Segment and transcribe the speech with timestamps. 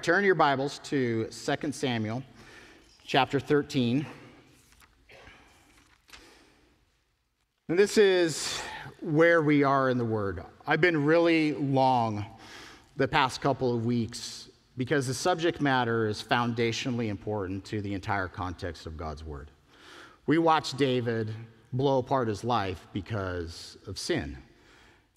[0.00, 2.22] Turn your Bibles to 2 Samuel
[3.04, 4.06] chapter 13.
[7.68, 8.58] And this is
[9.02, 10.42] where we are in the Word.
[10.66, 12.24] I've been really long
[12.96, 18.28] the past couple of weeks because the subject matter is foundationally important to the entire
[18.28, 19.50] context of God's Word.
[20.26, 21.34] We watched David
[21.74, 24.38] blow apart his life because of sin.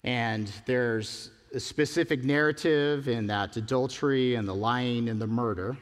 [0.04, 1.30] And there's
[1.60, 5.76] specific narrative in that adultery and the lying and the murder.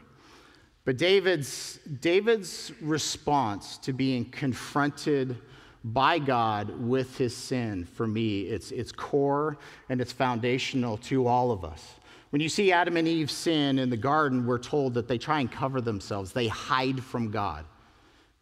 [0.85, 5.37] But David's, David's response to being confronted
[5.83, 9.59] by God with his sin, for me, it's, it's core
[9.89, 11.95] and it's foundational to all of us.
[12.31, 15.41] When you see Adam and Eve sin in the garden, we're told that they try
[15.41, 17.67] and cover themselves, they hide from God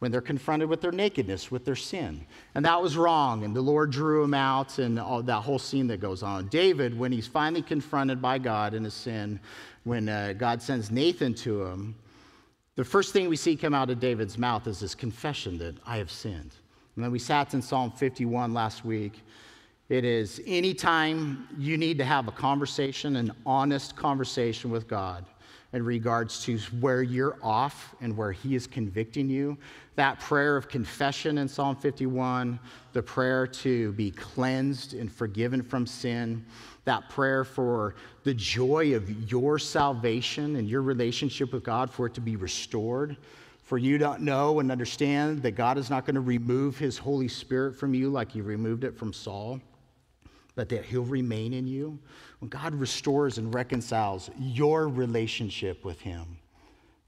[0.02, 2.26] when they're confronted with their nakedness, with their sin.
[2.56, 5.86] And that was wrong, and the Lord drew him out, and all that whole scene
[5.86, 6.48] that goes on.
[6.48, 9.38] David, when he's finally confronted by God in his sin,
[9.84, 11.94] when uh, God sends Nathan to him,
[12.74, 15.98] the first thing we see come out of David's mouth is this confession that I
[15.98, 16.56] have sinned.
[16.96, 19.20] And then we sat in Psalm 51 last week.
[19.88, 25.26] It is anytime you need to have a conversation, an honest conversation with God
[25.72, 29.56] in regards to where you're off and where He is convicting you.
[29.96, 32.58] That prayer of confession in Psalm 51,
[32.92, 36.44] the prayer to be cleansed and forgiven from sin,
[36.84, 42.14] that prayer for the joy of your salvation and your relationship with God, for it
[42.14, 43.16] to be restored.
[43.64, 47.28] For you to know and understand that God is not going to remove His Holy
[47.28, 49.60] Spirit from you like He removed it from Saul
[50.54, 51.98] but that He'll remain in you.
[52.40, 56.38] When God restores and reconciles your relationship with Him,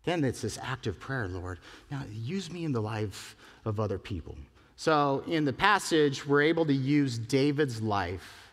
[0.04, 1.58] then it's this active prayer, Lord.
[1.90, 4.36] Now, use me in the life of other people.
[4.76, 8.52] So, in the passage, we're able to use David's life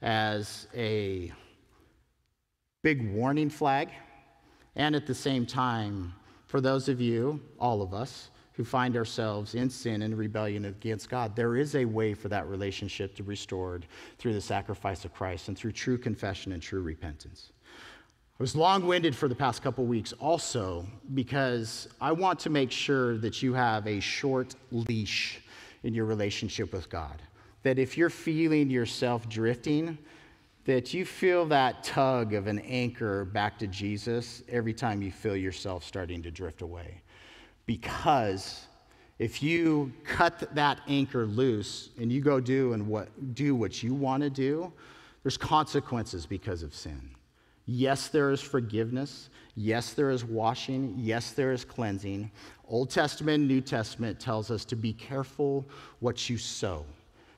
[0.00, 1.32] as a
[2.82, 3.90] big warning flag,
[4.76, 6.14] and at the same time,
[6.46, 11.10] for those of you, all of us, who find ourselves in sin and rebellion against
[11.10, 13.86] God, there is a way for that relationship to be restored
[14.18, 17.52] through the sacrifice of Christ and through true confession and true repentance.
[18.38, 22.70] I was long winded for the past couple weeks also because I want to make
[22.70, 25.40] sure that you have a short leash
[25.82, 27.22] in your relationship with God.
[27.62, 29.98] That if you're feeling yourself drifting,
[30.64, 35.36] that you feel that tug of an anchor back to Jesus every time you feel
[35.36, 37.02] yourself starting to drift away.
[37.66, 38.64] Because
[39.18, 43.94] if you cut that anchor loose and you go do and what do what you
[43.94, 44.72] want to do,
[45.22, 47.10] there's consequences because of sin.
[47.66, 49.28] Yes, there is forgiveness.
[49.56, 50.94] Yes, there is washing.
[50.98, 52.30] Yes, there is cleansing.
[52.68, 55.66] Old Testament, New Testament tells us to be careful
[55.98, 56.84] what you sow.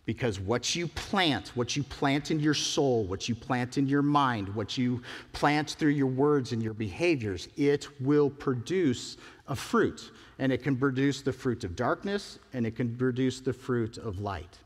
[0.04, 4.00] Because what you plant, what you plant in your soul, what you plant in your
[4.02, 5.02] mind, what you
[5.32, 10.10] plant through your words and your behaviors, it will produce a fruit.
[10.38, 14.20] And it can produce the fruit of darkness and it can produce the fruit of
[14.20, 14.58] light.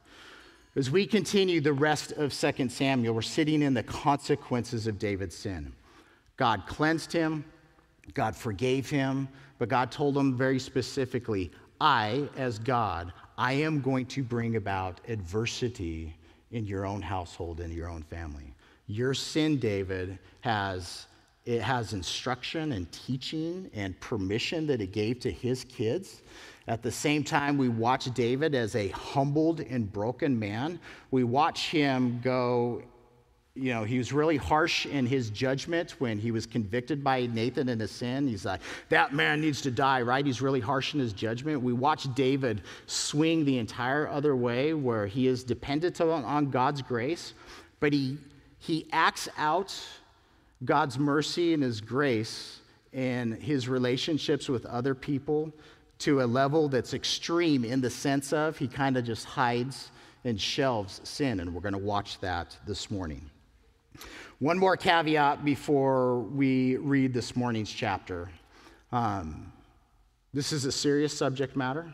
[0.75, 5.37] As we continue the rest of 2 Samuel, we're sitting in the consequences of David's
[5.37, 5.73] sin.
[6.37, 7.45] God cleansed him,
[8.15, 9.29] God forgave him,
[9.59, 11.51] but God told him very specifically,
[11.81, 16.17] I, as God, I am going to bring about adversity
[16.53, 18.55] in your own household and your own family.
[18.87, 21.07] Your sin, David, has
[21.45, 26.23] it has instruction and teaching and permission that it gave to his kids.
[26.69, 30.79] At the same time, we watch David as a humbled and broken man.
[31.11, 32.83] We watch him go
[33.55, 37.69] you know, he was really harsh in his judgment when he was convicted by Nathan
[37.69, 38.27] in a sin.
[38.27, 40.25] He's like, that man needs to die, right?
[40.25, 41.61] He's really harsh in his judgment.
[41.61, 47.35] We watch David swing the entire other way where he is dependent on God's grace,
[47.79, 48.17] but he,
[48.59, 49.79] he acts out
[50.65, 52.61] God's mercy and his grace
[52.93, 55.53] and his relationships with other people
[55.99, 59.91] to a level that's extreme in the sense of he kind of just hides
[60.25, 61.41] and shelves sin.
[61.41, 63.31] And we're going to watch that this morning.
[64.39, 68.31] One more caveat before we read this morning's chapter.
[68.91, 69.53] Um,
[70.35, 71.93] this is a serious subject matter.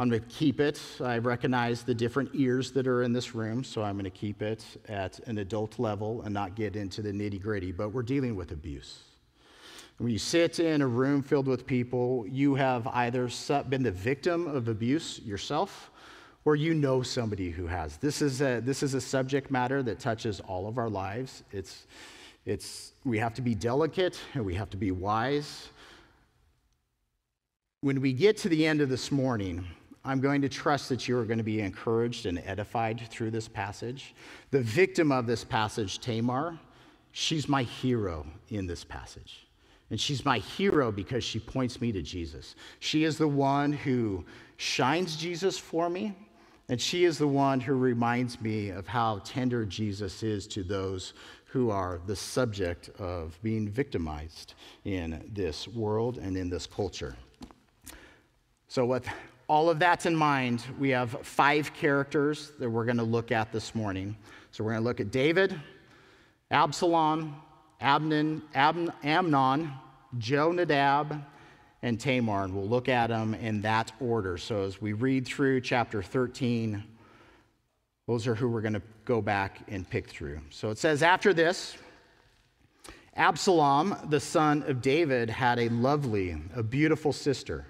[0.00, 0.80] I'm going to keep it.
[1.00, 4.42] I recognize the different ears that are in this room, so I'm going to keep
[4.42, 7.72] it at an adult level and not get into the nitty gritty.
[7.72, 9.00] But we're dealing with abuse.
[9.96, 13.28] When you sit in a room filled with people, you have either
[13.68, 15.90] been the victim of abuse yourself
[16.44, 17.96] or you know somebody who has.
[17.96, 21.42] This is a, this is a subject matter that touches all of our lives.
[21.50, 21.88] It's,
[22.46, 25.70] it's, we have to be delicate and we have to be wise.
[27.80, 29.66] When we get to the end of this morning,
[30.04, 33.48] I'm going to trust that you are going to be encouraged and edified through this
[33.48, 34.14] passage.
[34.50, 36.58] The victim of this passage, Tamar,
[37.12, 39.46] she's my hero in this passage.
[39.90, 42.54] And she's my hero because she points me to Jesus.
[42.80, 44.24] She is the one who
[44.56, 46.14] shines Jesus for me,
[46.68, 51.14] and she is the one who reminds me of how tender Jesus is to those
[51.46, 54.52] who are the subject of being victimized
[54.84, 57.16] in this world and in this culture.
[58.68, 59.08] So, with
[59.48, 63.50] all of that's in mind, we have five characters that we're going to look at
[63.50, 64.16] this morning.
[64.50, 65.58] So, we're going to look at David,
[66.50, 67.34] Absalom,
[67.80, 69.72] Abnon, Ab- Amnon,
[70.18, 71.24] Jonadab,
[71.82, 74.36] and Tamar, and we'll look at them in that order.
[74.36, 76.84] So, as we read through chapter 13,
[78.08, 80.40] those are who we're going to go back and pick through.
[80.50, 81.76] So it says, After this,
[83.14, 87.66] Absalom, the son of David, had a lovely, a beautiful sister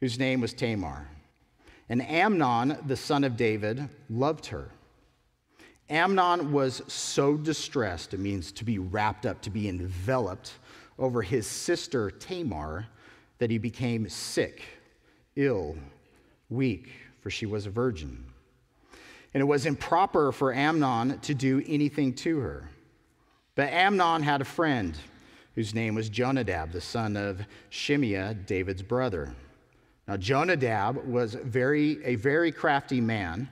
[0.00, 1.08] whose name was Tamar.
[1.88, 4.70] And Amnon, the son of David, loved her.
[5.88, 10.54] Amnon was so distressed, it means to be wrapped up, to be enveloped
[10.98, 12.86] over his sister Tamar,
[13.38, 14.64] that he became sick,
[15.36, 15.76] ill,
[16.50, 16.90] weak,
[17.20, 18.24] for she was a virgin
[19.36, 22.70] and it was improper for Amnon to do anything to her.
[23.54, 24.96] But Amnon had a friend
[25.54, 29.34] whose name was Jonadab, the son of Shimeah, David's brother.
[30.08, 33.48] Now, Jonadab was very, a very crafty man,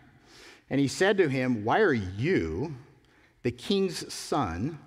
[0.71, 2.75] and he said to him, Why are you,
[3.43, 4.79] the king's son,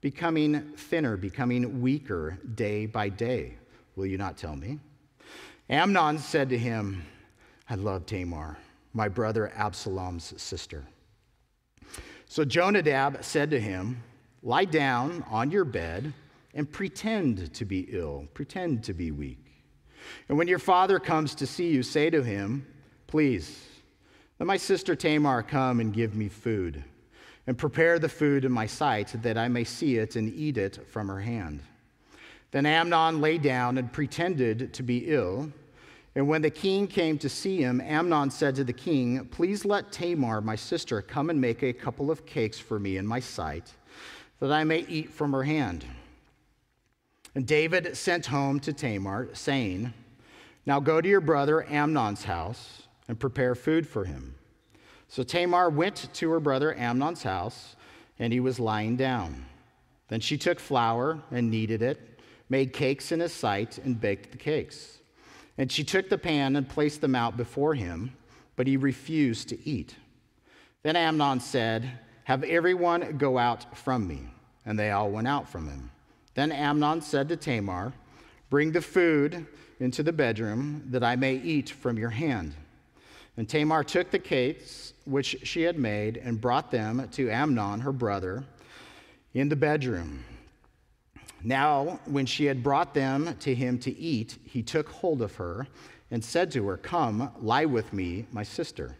[0.00, 3.56] becoming thinner, becoming weaker day by day?
[3.96, 4.78] Will you not tell me?
[5.70, 7.02] Amnon said to him,
[7.68, 8.58] I love Tamar
[8.92, 10.84] my brother Absalom's sister.
[12.26, 14.02] So Jonadab said to him,
[14.42, 16.12] Lie down on your bed
[16.54, 19.47] and pretend to be ill, pretend to be weak.
[20.28, 22.66] And when your father comes to see you, say to him,
[23.06, 23.66] Please,
[24.38, 26.84] let my sister Tamar come and give me food,
[27.46, 30.86] and prepare the food in my sight, that I may see it and eat it
[30.88, 31.60] from her hand.
[32.50, 35.52] Then Amnon lay down and pretended to be ill.
[36.14, 39.92] And when the king came to see him, Amnon said to the king, Please let
[39.92, 43.74] Tamar, my sister, come and make a couple of cakes for me in my sight,
[44.40, 45.84] that I may eat from her hand.
[47.34, 49.92] And David sent home to Tamar, saying,
[50.66, 54.34] Now go to your brother Amnon's house and prepare food for him.
[55.08, 57.76] So Tamar went to her brother Amnon's house,
[58.18, 59.46] and he was lying down.
[60.08, 64.38] Then she took flour and kneaded it, made cakes in his sight, and baked the
[64.38, 64.98] cakes.
[65.56, 68.12] And she took the pan and placed them out before him,
[68.56, 69.96] but he refused to eat.
[70.82, 71.90] Then Amnon said,
[72.24, 74.28] Have everyone go out from me.
[74.64, 75.90] And they all went out from him.
[76.38, 77.92] Then Amnon said to Tamar,
[78.48, 79.44] Bring the food
[79.80, 82.54] into the bedroom, that I may eat from your hand.
[83.36, 87.90] And Tamar took the cakes which she had made and brought them to Amnon, her
[87.90, 88.44] brother,
[89.34, 90.22] in the bedroom.
[91.42, 95.66] Now, when she had brought them to him to eat, he took hold of her
[96.12, 98.94] and said to her, Come, lie with me, my sister.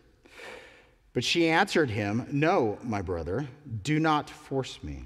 [1.13, 3.47] But she answered him, No, my brother,
[3.85, 5.05] do not force me,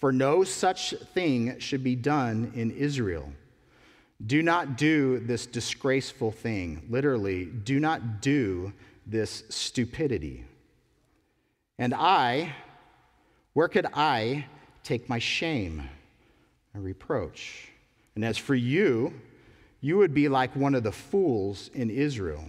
[0.00, 3.32] for no such thing should be done in Israel.
[4.26, 6.86] Do not do this disgraceful thing.
[6.90, 8.72] Literally, do not do
[9.06, 10.44] this stupidity.
[11.78, 12.54] And I,
[13.52, 14.46] where could I
[14.82, 15.88] take my shame?
[16.74, 17.68] and reproach.
[18.14, 19.14] And as for you,
[19.80, 22.44] you would be like one of the fools in Israel,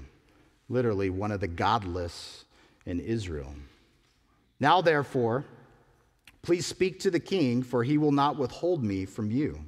[0.69, 2.45] literally, one of the godless
[2.85, 3.53] in Israel.
[4.59, 5.45] Now, therefore,
[6.41, 9.59] please speak to the king, for he will not withhold me from you.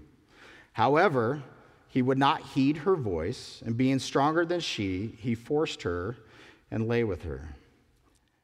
[0.74, 1.44] However,
[1.88, 6.18] he would not heed her voice, and being stronger than she, he forced her
[6.72, 7.56] and lay with her.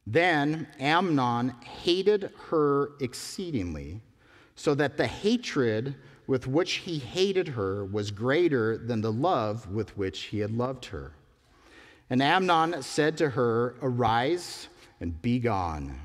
[0.05, 4.01] Then Amnon hated her exceedingly
[4.55, 5.95] so that the hatred
[6.27, 10.85] with which he hated her was greater than the love with which he had loved
[10.85, 11.13] her.
[12.09, 14.67] And Amnon said to her, Arise
[14.99, 15.99] and be gone.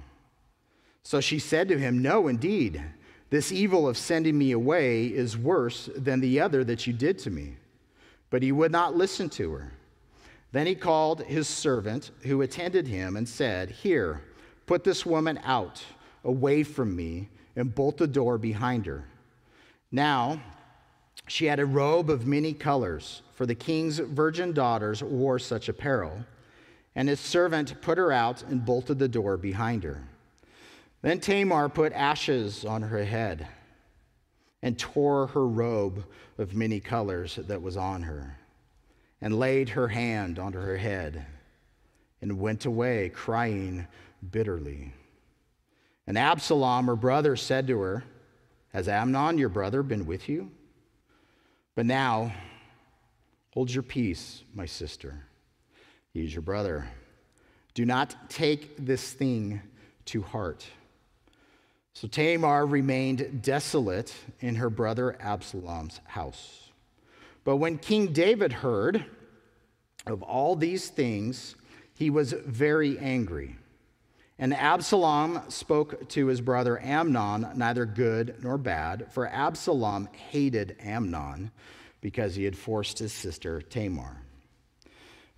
[1.05, 2.83] So she said to him, No, indeed,
[3.31, 7.31] this evil of sending me away is worse than the other that you did to
[7.31, 7.57] me.
[8.31, 9.73] But he would not listen to her.
[10.53, 14.23] Then he called his servant who attended him and said, Here,
[14.67, 15.85] put this woman out,
[16.25, 19.05] away from me and bolt the door behind her.
[19.93, 20.41] Now,
[21.27, 26.25] she had a robe of many colors, for the king's virgin daughters wore such apparel.
[26.95, 30.03] And his servant put her out and bolted the door behind her.
[31.05, 33.47] Then Tamar put ashes on her head
[34.63, 36.07] and tore her robe
[36.39, 38.39] of many colors that was on her,
[39.21, 41.27] and laid her hand on her head,
[42.23, 43.87] and went away crying
[44.31, 44.95] bitterly.
[46.07, 48.05] And Absalom, her brother, said to her,
[48.73, 50.51] Has Amnon, your brother, been with you?
[51.75, 52.33] But now,
[53.53, 55.27] hold your peace, my sister.
[56.15, 56.89] He is your brother.
[57.75, 59.61] Do not take this thing
[60.07, 60.67] to heart.
[61.95, 66.71] So Tamar remained desolate in her brother Absalom's house.
[67.45, 69.05] But when King David heard
[70.07, 71.55] of all these things,
[71.95, 73.57] he was very angry.
[74.41, 81.53] And Absalom spoke to his brother Amnon, neither good nor bad, for Absalom hated Amnon
[82.01, 84.21] because he had forced his sister Tamar.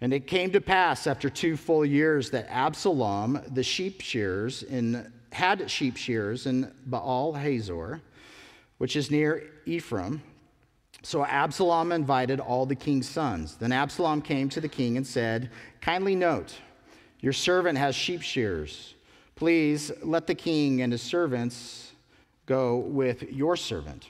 [0.01, 5.13] And it came to pass after two full years that Absalom, the sheep shearers, in,
[5.33, 8.01] had sheep shears in Baal Hazor,
[8.79, 10.23] which is near Ephraim.
[11.03, 13.57] So Absalom invited all the king's sons.
[13.57, 16.55] Then Absalom came to the king and said, Kindly note,
[17.21, 18.95] your servant has sheep shears.
[19.35, 21.93] Please let the king and his servants
[22.47, 24.09] go with your servant.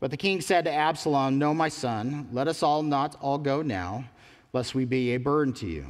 [0.00, 3.62] But the king said to Absalom, No, my son, let us all not all go
[3.62, 4.04] now,
[4.52, 5.86] lest we be a burden to you.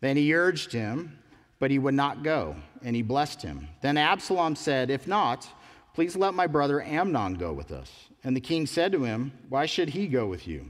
[0.00, 1.18] Then he urged him,
[1.58, 3.68] but he would not go, and he blessed him.
[3.80, 5.48] Then Absalom said, If not,
[5.94, 7.90] please let my brother Amnon go with us.
[8.22, 10.68] And the king said to him, Why should he go with you?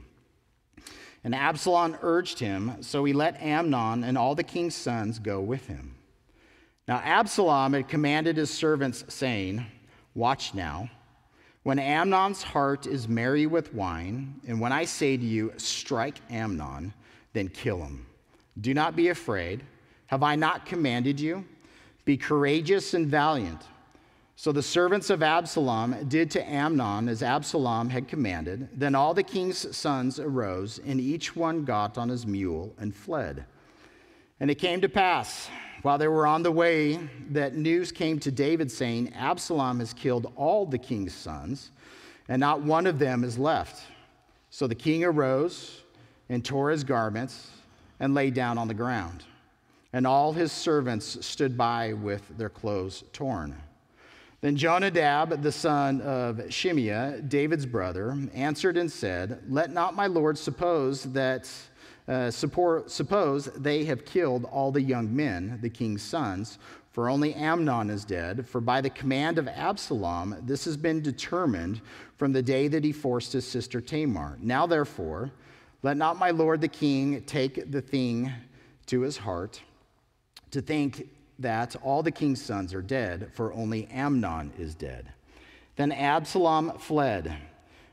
[1.25, 5.66] And Absalom urged him, so he let Amnon and all the king's sons go with
[5.66, 5.97] him.
[6.87, 9.66] Now Absalom had commanded his servants, saying,
[10.14, 10.88] Watch now.
[11.64, 16.92] When Amnon's heart is merry with wine, and when I say to you, Strike Amnon,
[17.33, 18.06] then kill him.
[18.61, 19.64] Do not be afraid.
[20.09, 21.44] Have I not commanded you?
[22.04, 23.62] Be courageous and valiant.
[24.37, 28.68] So the servants of Absalom did to Amnon as Absalom had commanded.
[28.75, 33.44] Then all the king's sons arose, and each one got on his mule and fled.
[34.40, 35.49] And it came to pass,
[35.82, 36.99] while they were on the way,
[37.30, 41.70] that news came to David saying, Absalom has killed all the king's sons,
[42.28, 43.84] and not one of them is left.
[44.50, 45.82] So the king arose
[46.28, 47.50] and tore his garments
[48.00, 49.25] and lay down on the ground.
[49.94, 53.54] And all his servants stood by with their clothes torn.
[54.40, 60.36] Then Jonadab, the son of Shimeah, David's brother, answered and said, Let not my lord
[60.36, 61.48] suppose that
[62.08, 66.58] uh, suppose they have killed all the young men, the king's sons,
[66.90, 68.48] for only Amnon is dead.
[68.48, 71.80] For by the command of Absalom, this has been determined
[72.16, 74.38] from the day that he forced his sister Tamar.
[74.40, 75.30] Now, therefore,
[75.84, 78.32] let not my lord the king take the thing
[78.86, 79.62] to his heart
[80.54, 81.08] to think
[81.40, 85.12] that all the king's sons are dead, for only Amnon is dead.
[85.75, 87.37] Then Absalom fled,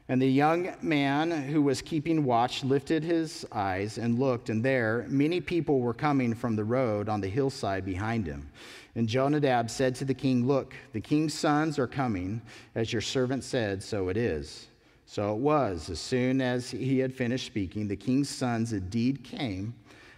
[0.08, 5.08] and the young man who was keeping watch lifted his eyes and looked, and there
[5.10, 8.48] many people were coming from the road on the hillside behind him.
[8.94, 12.44] And Jonadab said to the king, Look, the king's sons are coming,
[12.76, 14.68] as your servant said, so it is.
[15.08, 15.90] So it was.
[15.90, 19.74] As soon as he had finished speaking, the king's sons indeed came.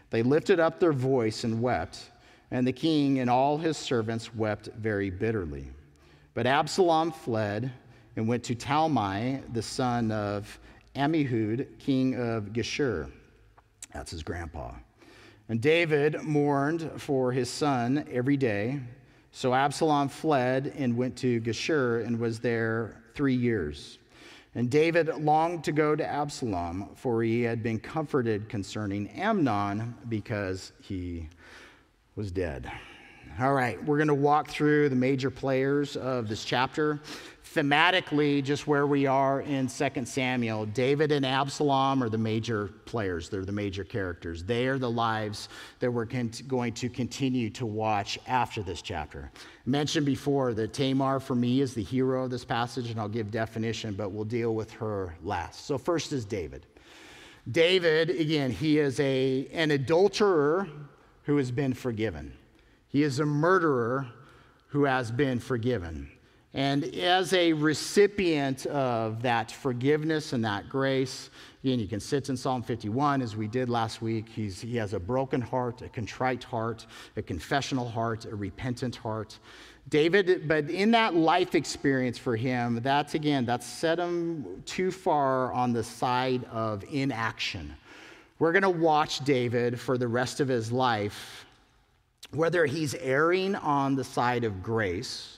[0.10, 2.10] They lifted up their voice and wept.
[2.54, 5.66] And the king and all his servants wept very bitterly.
[6.36, 7.72] But Absalom fled
[8.16, 10.60] and went to Talmai, the son of
[10.96, 13.12] Amihud, king of Geshur.
[13.92, 14.72] That's his grandpa.
[15.50, 18.80] And David mourned for his son every day.
[19.32, 23.98] So Absalom fled and went to Geshur and was there three years.
[24.54, 30.72] And David longed to go to Absalom, for he had been comforted concerning Amnon because
[30.82, 31.30] he
[32.16, 32.72] was dead.
[33.40, 37.02] All right, we're going to walk through the major players of this chapter.
[37.56, 43.30] Thematically, just where we are in 2 Samuel, David and Absalom are the major players.
[43.30, 44.44] They're the major characters.
[44.44, 49.32] They are the lives that we're going to continue to watch after this chapter.
[49.36, 53.10] I mentioned before that Tamar, for me, is the hero of this passage, and I'll
[53.10, 55.66] give definition, but we'll deal with her last.
[55.66, 56.68] So, first is David.
[57.52, 60.68] David, again, he is a, an adulterer
[61.24, 62.34] who has been forgiven.
[62.88, 64.08] He is a murderer
[64.68, 66.10] who has been forgiven.
[66.56, 71.32] And as a recipient of that forgiveness and that grace,
[71.64, 74.30] again, you can sit in Psalm 51 as we did last week.
[74.30, 76.86] He's, he has a broken heart, a contrite heart,
[77.18, 79.40] a confessional heart, a repentant heart.
[79.90, 85.52] David, but in that life experience for him, that's again, that's set him too far
[85.54, 87.76] on the side of inaction.
[88.44, 91.46] We're going to watch David for the rest of his life,
[92.32, 95.38] whether he's erring on the side of grace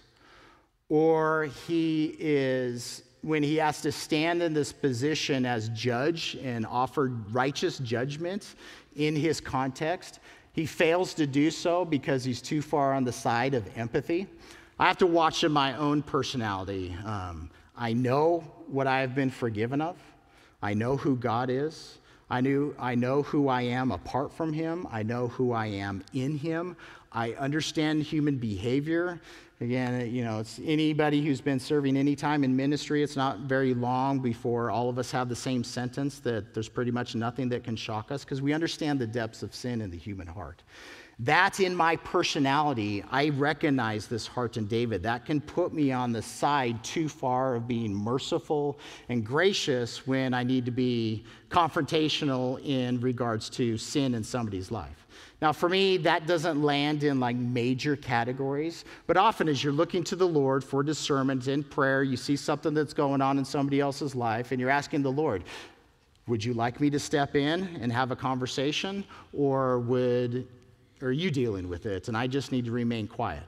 [0.90, 7.12] or he is, when he has to stand in this position as judge and offer
[7.32, 8.56] righteous judgment
[8.96, 10.20] in his context,
[10.54, 14.26] he fails to do so because he's too far on the side of empathy.
[14.80, 16.98] I have to watch in my own personality.
[17.06, 19.96] Um, I know what I have been forgiven of.
[20.60, 22.00] I know who God is.
[22.30, 24.88] I, knew, I know who I am apart from Him.
[24.92, 26.76] I know who I am in Him.
[27.12, 29.22] I understand human behavior.
[29.62, 33.74] Again, you know, it's anybody who's been serving any time in ministry, it's not very
[33.74, 37.64] long before all of us have the same sentence that there's pretty much nothing that
[37.64, 40.62] can shock us because we understand the depths of sin in the human heart.
[41.20, 43.04] That's in my personality.
[43.10, 45.02] I recognize this heart in David.
[45.04, 50.34] That can put me on the side too far of being merciful and gracious when
[50.34, 55.08] I need to be confrontational in regards to sin in somebody's life.
[55.42, 60.04] Now, for me, that doesn't land in like major categories, but often as you're looking
[60.06, 63.80] to the Lord for discernment in prayer, you see something that's going on in somebody
[63.80, 65.44] else's life, and you're asking the Lord,
[66.28, 70.48] would you like me to step in and have a conversation, or would
[71.02, 72.08] are you dealing with it?
[72.08, 73.48] And I just need to remain quiet.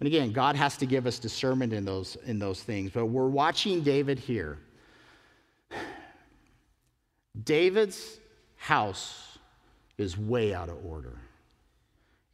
[0.00, 2.90] And again, God has to give us discernment in those, in those things.
[2.92, 4.58] But we're watching David here.
[7.44, 8.18] David's
[8.56, 9.38] house
[9.96, 11.18] is way out of order.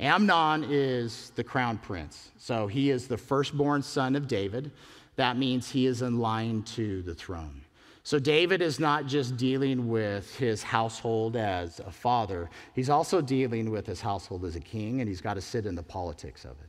[0.01, 2.31] Amnon is the crown prince.
[2.37, 4.73] So he is the firstborn son of David.
[5.17, 7.64] That means he is in line to the throne.
[8.07, 13.71] So David is not just dealing with his household as a father, he's also dealing
[13.71, 16.51] with his household as a king, and he's got to sit in the politics of
[16.53, 16.69] it.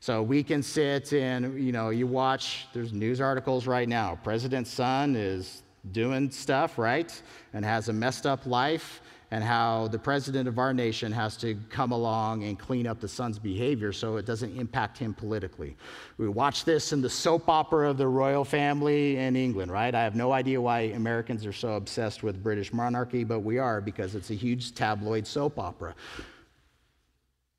[0.00, 4.18] So we can sit and, you know, you watch, there's news articles right now.
[4.24, 5.62] President's son is
[5.92, 7.22] doing stuff, right?
[7.52, 9.01] And has a messed up life
[9.32, 13.08] and how the president of our nation has to come along and clean up the
[13.08, 15.74] son's behavior so it doesn't impact him politically.
[16.18, 19.94] We watch this in the soap opera of the royal family in England, right?
[19.94, 23.80] I have no idea why Americans are so obsessed with British monarchy, but we are
[23.80, 25.94] because it's a huge tabloid soap opera.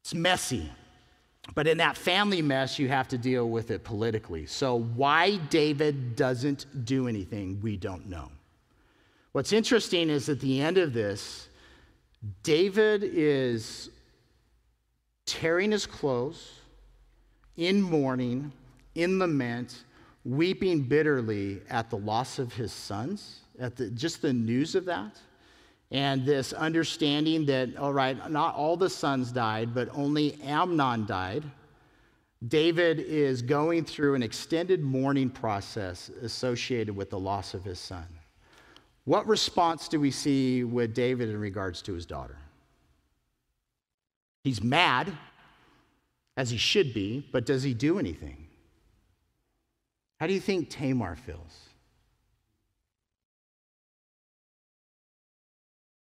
[0.03, 0.69] It's messy.
[1.55, 4.45] But in that family mess, you have to deal with it politically.
[4.45, 8.29] So, why David doesn't do anything, we don't know.
[9.31, 11.49] What's interesting is at the end of this,
[12.41, 13.89] David is
[15.25, 16.59] tearing his clothes
[17.57, 18.51] in mourning,
[18.95, 19.83] in lament,
[20.25, 25.17] weeping bitterly at the loss of his sons, at the, just the news of that.
[25.91, 31.43] And this understanding that, all right, not all the sons died, but only Amnon died.
[32.47, 38.07] David is going through an extended mourning process associated with the loss of his son.
[39.05, 42.37] What response do we see with David in regards to his daughter?
[44.43, 45.11] He's mad,
[46.37, 48.47] as he should be, but does he do anything?
[50.19, 51.69] How do you think Tamar feels?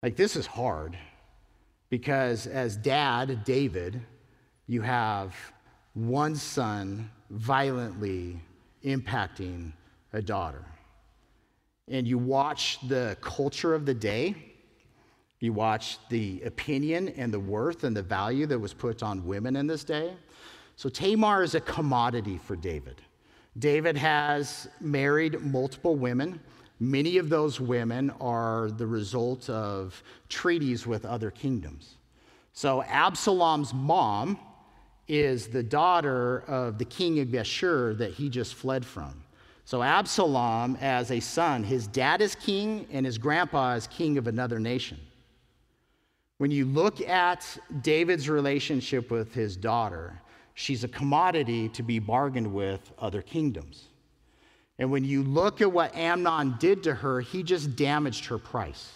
[0.04, 0.98] Like, this is hard
[1.90, 4.02] because as dad, David,
[4.68, 5.36] you have
[5.94, 8.40] one son violently
[8.84, 9.74] impacting
[10.14, 10.66] a daughter
[11.88, 14.36] and you watch the culture of the day,
[15.40, 19.56] you watch the opinion and the worth and the value that was put on women
[19.56, 20.14] in this day.
[20.76, 23.02] So Tamar is a commodity for David.
[23.58, 26.40] David has married multiple women.
[26.80, 31.98] Many of those women are the result of treaties with other kingdoms.
[32.54, 34.40] So Absalom's mom
[35.08, 39.24] is the daughter of the king of Geshur that he just fled from.
[39.64, 44.28] So, Absalom, as a son, his dad is king and his grandpa is king of
[44.28, 45.00] another nation.
[46.40, 47.46] When you look at
[47.82, 50.20] David's relationship with his daughter,
[50.56, 53.86] she's a commodity to be bargained with other kingdoms.
[54.80, 58.92] And when you look at what Amnon did to her, he just damaged her price.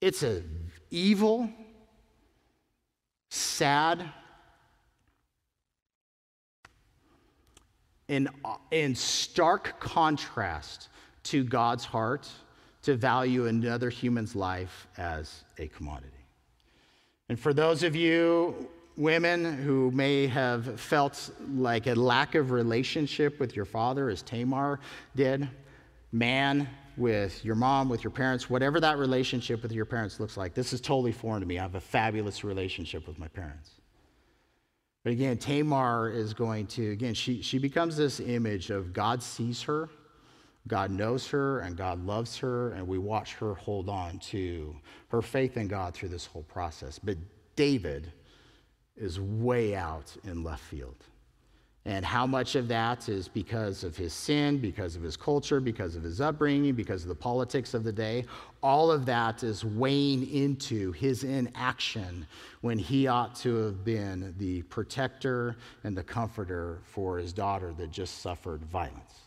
[0.00, 1.50] It's an evil,
[3.28, 4.10] sad,
[8.08, 8.28] in,
[8.70, 10.88] in stark contrast
[11.24, 12.28] to God's heart
[12.82, 16.12] to value another human's life as a commodity.
[17.28, 23.38] And for those of you women who may have felt like a lack of relationship
[23.38, 24.80] with your father, as Tamar
[25.14, 25.48] did,
[26.12, 30.54] man with your mom, with your parents, whatever that relationship with your parents looks like,
[30.54, 31.58] this is totally foreign to me.
[31.58, 33.70] I have a fabulous relationship with my parents.
[35.06, 39.62] But again, Tamar is going to, again, she, she becomes this image of God sees
[39.62, 39.88] her,
[40.66, 44.74] God knows her, and God loves her, and we watch her hold on to
[45.10, 46.98] her faith in God through this whole process.
[46.98, 47.18] But
[47.54, 48.12] David
[48.96, 50.96] is way out in left field.
[51.86, 55.94] And how much of that is because of his sin, because of his culture, because
[55.94, 58.24] of his upbringing, because of the politics of the day?
[58.60, 62.26] All of that is weighing into his inaction
[62.60, 67.92] when he ought to have been the protector and the comforter for his daughter that
[67.92, 69.20] just suffered violence.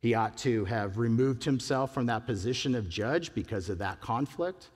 [0.00, 4.68] He ought to have removed himself from that position of judge because of that conflict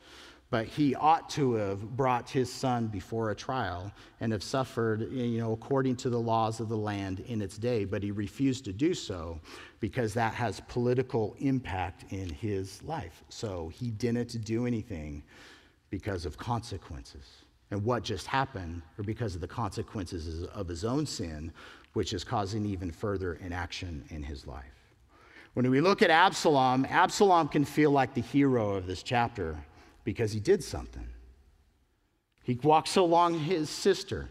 [0.53, 5.39] but he ought to have brought his son before a trial and have suffered, you
[5.39, 7.87] know, according to the laws of the land in its day.
[7.87, 9.41] But he refused to do so
[9.81, 13.25] because that has political impact in his life.
[13.31, 15.23] So he didn't do anything
[15.89, 17.25] because of consequences.
[17.71, 21.51] And what just happened, or because of the consequences of his own sin,
[21.95, 24.67] which is causing even further inaction in his life.
[25.55, 29.57] When we look at Absalom, Absalom can feel like the hero of this chapter
[30.05, 31.07] because he did something.
[32.43, 34.29] He walks along his sister.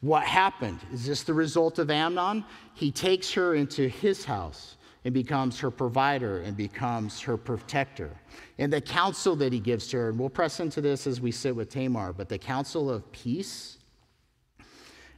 [0.00, 0.80] What happened?
[0.92, 2.44] Is this the result of Amnon?
[2.74, 8.10] He takes her into his house and becomes her provider and becomes her protector.
[8.58, 11.30] And the counsel that he gives to her, and we'll press into this as we
[11.30, 13.75] sit with Tamar, but the counsel of peace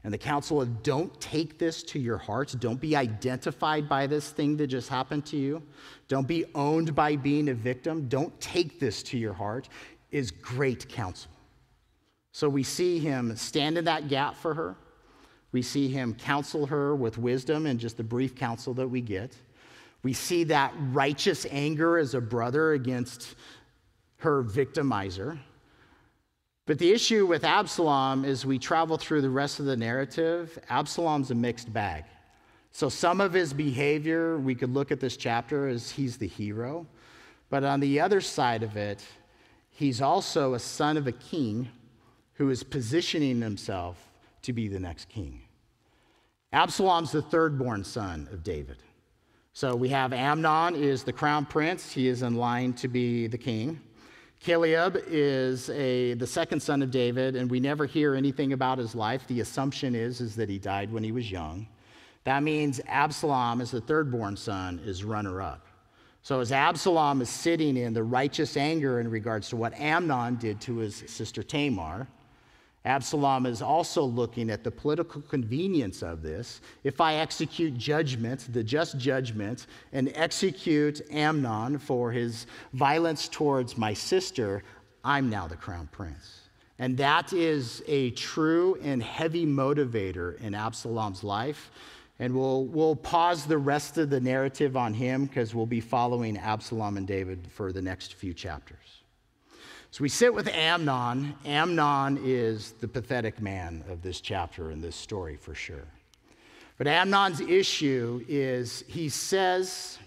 [0.09, 2.55] and the counsel of don't take this to your heart.
[2.61, 5.63] Don't be identified by this thing that just happened to you.
[6.09, 8.09] Don't be owned by being a victim.
[8.09, 9.69] Don't take this to your heart
[10.11, 11.31] is great counsel.
[12.33, 14.77] So we see him stand in that gap for her.
[15.53, 19.37] We see him counsel her with wisdom and just the brief counsel that we get.
[20.03, 23.35] We see that righteous anger as a brother against
[24.21, 25.39] her victimizer.
[26.69, 31.31] But the issue with Absalom is we travel through the rest of the narrative, Absalom's
[31.31, 32.05] a mixed bag.
[32.73, 36.87] So some of his behavior, we could look at this chapter as he's the hero.
[37.49, 39.03] But on the other side of it,
[39.71, 41.71] he's also a son of a king
[42.35, 43.97] who is positioning himself
[44.43, 45.41] to be the next king.
[46.53, 48.77] Absalom's the third born son of David.
[49.55, 53.39] So we have Amnon is the crown prince, he is in line to be the
[53.39, 53.81] king.
[54.41, 58.95] Caleb is a, the second son of David, and we never hear anything about his
[58.95, 59.27] life.
[59.27, 61.67] The assumption is, is that he died when he was young.
[62.25, 65.67] That means Absalom, as the third born son, is runner up.
[66.23, 70.61] So, as Absalom is sitting in the righteous anger in regards to what Amnon did
[70.63, 72.07] to his sister Tamar,
[72.89, 76.63] Absalom is also looking at the political convenience of this.
[76.85, 83.93] If I execute judgment, the just judgment, and execute Amnon for his violence towards my
[83.93, 84.63] sister,
[85.05, 86.49] I'm now the crown prince.
[86.79, 91.71] And that is a true and heavy motivator in Absalom's life.
[92.19, 96.39] And we'll, we'll pause the rest of the narrative on him because we'll be following
[96.39, 98.98] Absalom and David for the next few chapters.
[99.91, 101.35] So we sit with Amnon.
[101.47, 105.87] Amnon is the pathetic man of this chapter and this story for sure.
[106.77, 109.99] But Amnon's issue is he says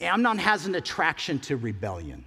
[0.00, 2.24] Amnon has an attraction to rebellion.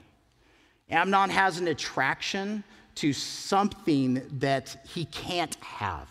[0.90, 6.10] Amnon has an attraction to something that he can't have.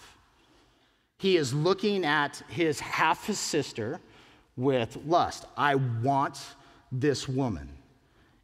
[1.18, 4.00] He is looking at his half sister
[4.56, 5.44] with lust.
[5.54, 6.38] I want
[6.90, 7.68] this woman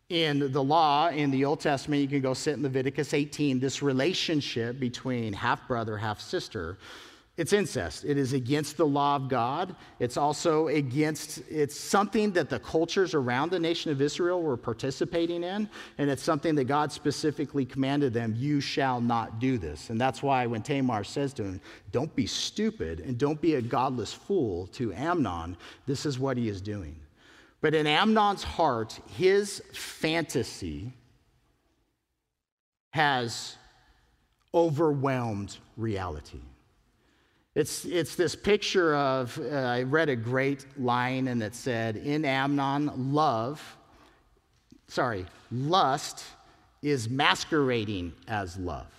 [0.09, 3.83] in the law, in the Old Testament, you can go sit in Leviticus 18, this
[3.83, 6.79] relationship between half brother, half sister,
[7.37, 8.07] it's incest.
[8.07, 9.77] It is against the law of God.
[9.99, 15.45] It's also against, it's something that the cultures around the nation of Israel were participating
[15.45, 19.91] in, and it's something that God specifically commanded them, you shall not do this.
[19.91, 21.61] And that's why when Tamar says to him,
[21.93, 26.49] don't be stupid and don't be a godless fool to Amnon, this is what he
[26.49, 26.97] is doing.
[27.61, 30.93] But in Amnon's heart, his fantasy
[32.91, 33.57] has
[34.55, 36.41] overwhelmed reality.
[37.55, 42.25] It's, it's this picture of, uh, I read a great line and it said, In
[42.27, 43.77] Amnon, love,
[44.89, 46.25] sorry, lust
[46.83, 48.93] is masquerading as love.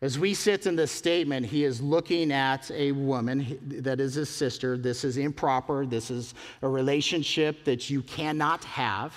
[0.00, 4.30] As we sit in this statement, he is looking at a woman that is his
[4.30, 4.76] sister.
[4.78, 5.84] This is improper.
[5.84, 9.12] This is a relationship that you cannot have.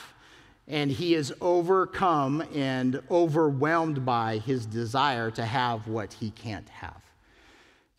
[0.67, 7.01] And he is overcome and overwhelmed by his desire to have what he can't have.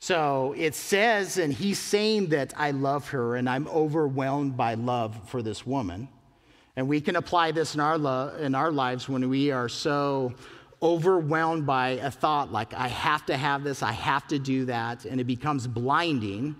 [0.00, 5.28] So it says, and he's saying that I love her and I'm overwhelmed by love
[5.28, 6.08] for this woman.
[6.74, 10.34] And we can apply this in our, lo- in our lives when we are so
[10.82, 15.04] overwhelmed by a thought like, I have to have this, I have to do that,
[15.04, 16.56] and it becomes blinding.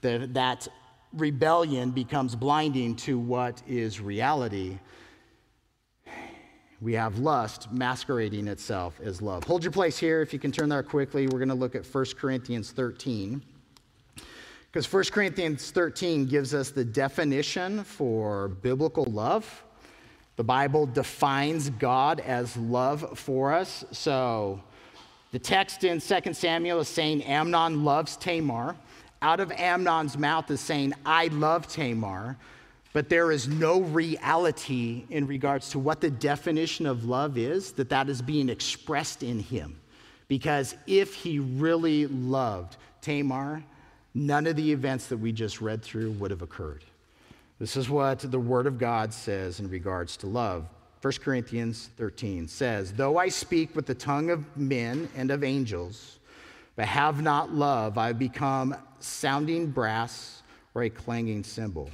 [0.00, 0.68] The, that
[1.12, 4.78] rebellion becomes blinding to what is reality.
[6.80, 9.44] We have lust masquerading itself as love.
[9.44, 11.26] Hold your place here if you can turn there quickly.
[11.26, 13.42] We're going to look at 1 Corinthians 13.
[14.70, 19.64] Because 1 Corinthians 13 gives us the definition for biblical love.
[20.36, 23.84] The Bible defines God as love for us.
[23.90, 24.62] So
[25.32, 28.76] the text in 2 Samuel is saying Amnon loves Tamar.
[29.22, 32.36] Out of Amnon's mouth is saying, I love Tamar.
[32.92, 37.88] But there is no reality in regards to what the definition of love is, that
[37.90, 39.78] that is being expressed in him.
[40.28, 43.62] Because if he really loved Tamar,
[44.14, 46.84] none of the events that we just read through would have occurred.
[47.58, 50.66] This is what the Word of God says in regards to love.
[51.00, 56.18] 1 Corinthians 13 says, Though I speak with the tongue of men and of angels,
[56.74, 60.42] but have not love, I become sounding brass
[60.74, 61.90] or a clanging cymbal.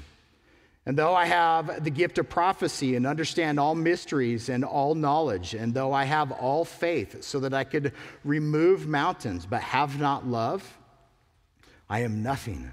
[0.85, 5.55] And though I have the gift of prophecy and understand all mysteries and all knowledge,
[5.55, 7.93] and though I have all faith so that I could
[8.25, 10.79] remove mountains, but have not love,
[11.89, 12.73] I am nothing.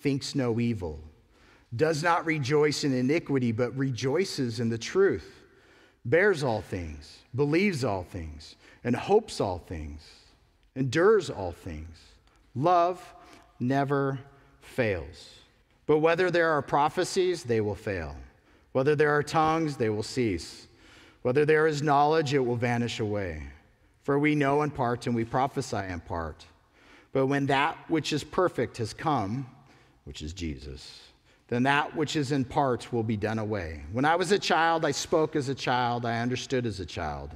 [0.00, 0.98] thinks no evil,
[1.76, 5.42] does not rejoice in iniquity, but rejoices in the truth,
[6.04, 10.02] bears all things, believes all things, and hopes all things,
[10.74, 11.98] endures all things.
[12.54, 13.14] Love
[13.60, 14.18] never
[14.60, 15.34] fails.
[15.86, 18.16] But whether there are prophecies, they will fail.
[18.72, 20.68] Whether there are tongues, they will cease.
[21.22, 23.42] Whether there is knowledge, it will vanish away.
[24.02, 26.46] For we know in part and we prophesy in part.
[27.12, 29.46] But when that which is perfect has come,
[30.04, 31.00] which is Jesus,
[31.48, 33.82] then that which is in part will be done away.
[33.92, 37.30] When I was a child, I spoke as a child, I understood as a child,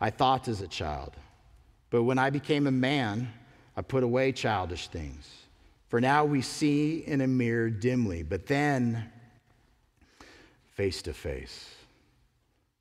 [0.00, 1.12] I thought as a child.
[1.90, 3.32] But when I became a man,
[3.76, 5.30] I put away childish things.
[5.88, 9.10] For now we see in a mirror dimly, but then
[10.72, 11.74] face to face.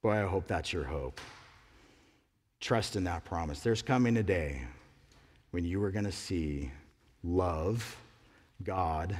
[0.01, 1.19] Boy, I hope that's your hope.
[2.61, 3.59] Trust in that promise.
[3.59, 4.61] There's coming a day
[5.51, 6.71] when you are going to see
[7.23, 7.97] love,
[8.63, 9.17] God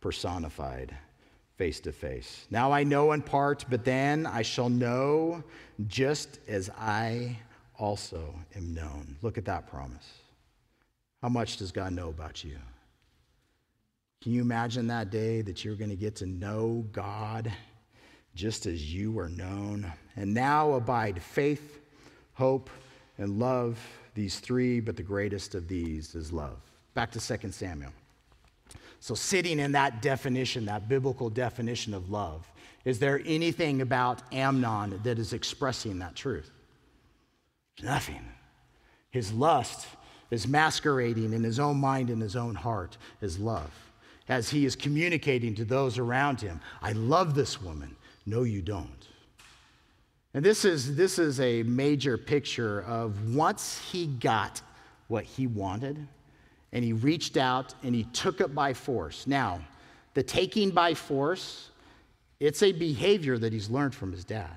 [0.00, 0.96] personified
[1.56, 2.46] face to face.
[2.50, 5.44] Now I know in part, but then I shall know
[5.86, 7.36] just as I
[7.78, 9.16] also am known.
[9.22, 10.08] Look at that promise.
[11.22, 12.56] How much does God know about you?
[14.22, 17.52] Can you imagine that day that you're going to get to know God
[18.34, 19.90] just as you are known?
[20.16, 21.80] And now abide faith,
[22.34, 22.70] hope,
[23.18, 23.78] and love,
[24.14, 26.58] these three, but the greatest of these is love.
[26.94, 27.92] Back to 2 Samuel.
[29.00, 32.46] So, sitting in that definition, that biblical definition of love,
[32.84, 36.50] is there anything about Amnon that is expressing that truth?
[37.82, 38.24] Nothing.
[39.10, 39.88] His lust
[40.30, 43.70] is masquerading in his own mind and his own heart as love
[44.28, 47.96] as he is communicating to those around him I love this woman.
[48.26, 49.08] No, you don't.
[50.32, 54.62] And this is, this is a major picture of once he got
[55.08, 56.06] what he wanted,
[56.72, 59.26] and he reached out and he took it by force.
[59.26, 59.60] Now,
[60.14, 61.70] the taking by force,
[62.38, 64.56] it's a behavior that he's learned from his dad.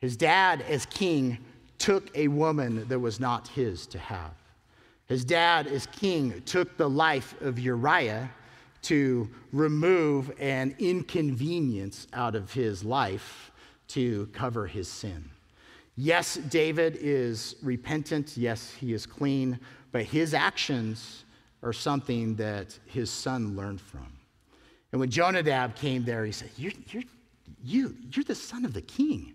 [0.00, 1.38] His dad, as king,
[1.78, 4.32] took a woman that was not his to have.
[5.06, 8.30] His dad, as king, took the life of Uriah
[8.82, 13.50] to remove an inconvenience out of his life
[13.88, 15.28] to cover his sin.
[15.96, 18.36] Yes, David is repentant.
[18.36, 19.58] Yes, he is clean,
[19.92, 21.24] but his actions
[21.62, 24.06] are something that his son learned from.
[24.92, 27.02] And when Jonadab came there, he said, You're, you're,
[27.62, 29.34] you, you're the son of the king.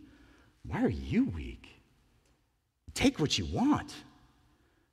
[0.66, 1.68] Why are you weak?
[2.94, 3.94] Take what you want.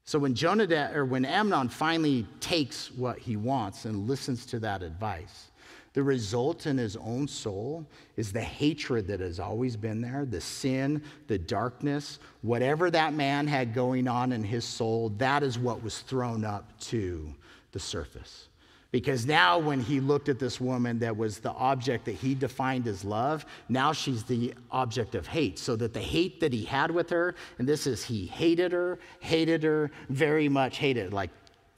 [0.05, 4.83] So when Jonadab or when Amnon finally takes what he wants and listens to that
[4.83, 5.50] advice,
[5.93, 7.85] the result in his own soul
[8.17, 13.47] is the hatred that has always been there, the sin, the darkness, whatever that man
[13.49, 17.35] had going on in his soul, that is what was thrown up to
[17.73, 18.49] the surface.
[18.93, 22.89] Because now, when he looked at this woman that was the object that he defined
[22.89, 25.61] as love, now she's the object of hate.
[25.61, 28.99] So that the hate that he had with her, and this is he hated her,
[29.21, 31.13] hated her, very much hated.
[31.13, 31.31] Like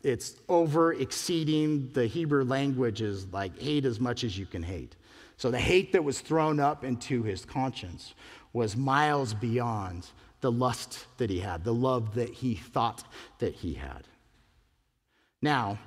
[0.03, 4.97] it's over exceeding the Hebrew language is like hate as much as you can hate.
[5.37, 8.15] So the hate that was thrown up into his conscience
[8.53, 10.07] was miles beyond
[10.41, 13.05] the lust that he had, the love that he thought
[13.38, 14.03] that he had.
[15.41, 15.79] Now,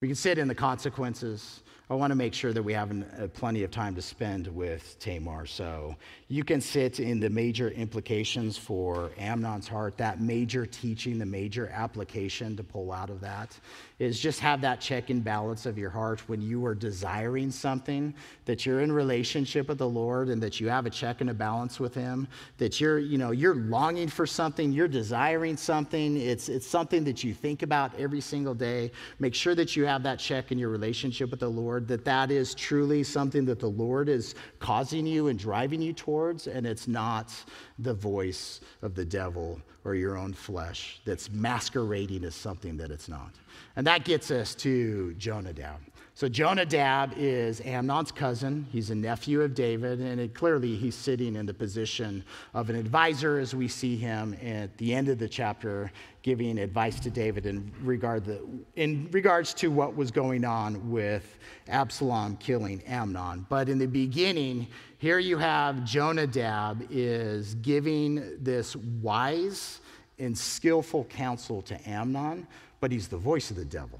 [0.00, 1.62] We can sit in the consequences.
[1.90, 4.46] I want to make sure that we have an, uh, plenty of time to spend
[4.46, 5.44] with Tamar.
[5.44, 5.96] So
[6.28, 11.68] you can sit in the major implications for Amnon's heart, that major teaching, the major
[11.74, 13.58] application to pull out of that
[14.00, 18.14] is just have that check and balance of your heart when you are desiring something,
[18.46, 21.34] that you're in relationship with the Lord and that you have a check and a
[21.34, 26.48] balance with Him, that you're, you know, you're longing for something, you're desiring something, it's,
[26.48, 28.90] it's something that you think about every single day.
[29.18, 32.30] Make sure that you have that check in your relationship with the Lord, that that
[32.30, 36.88] is truly something that the Lord is causing you and driving you towards, and it's
[36.88, 37.30] not
[37.78, 43.08] the voice of the devil or your own flesh that's masquerading as something that it's
[43.08, 43.32] not.
[43.76, 45.78] And that gets us to Jonadab.
[46.20, 48.66] So Jonadab is Amnon's cousin.
[48.70, 52.76] He's a nephew of David, and it, clearly he's sitting in the position of an
[52.76, 57.46] advisor as we see him at the end of the chapter giving advice to David
[57.46, 63.46] in, regard the, in regards to what was going on with Absalom killing Amnon.
[63.48, 64.66] But in the beginning,
[64.98, 69.80] here you have Jonadab is giving this wise
[70.18, 72.46] and skillful counsel to Amnon,
[72.78, 73.98] but he's the voice of the devil.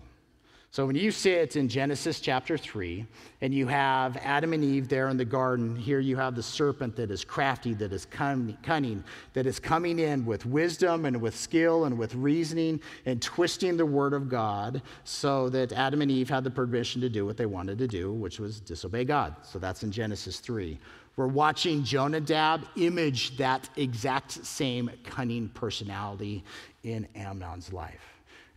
[0.72, 3.04] So when you sit in Genesis chapter 3
[3.40, 6.94] and you have Adam and Eve there in the garden, here you have the serpent
[6.94, 9.02] that is crafty, that is cunning,
[9.32, 13.84] that is coming in with wisdom and with skill and with reasoning and twisting the
[13.84, 17.46] word of God so that Adam and Eve had the permission to do what they
[17.46, 19.34] wanted to do, which was disobey God.
[19.42, 20.78] So that's in Genesis 3.
[21.16, 26.44] We're watching Jonadab image that exact same cunning personality
[26.84, 28.09] in Amnon's life.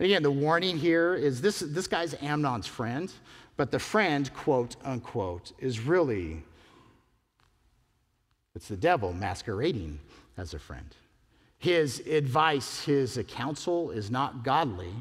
[0.03, 3.09] And again, the warning here is this, this guy's Amnon's friend,
[3.55, 6.43] but the friend, quote unquote, is really,
[8.53, 10.01] it's the devil masquerading
[10.35, 10.93] as a friend.
[11.57, 14.91] His advice, his counsel is not godly,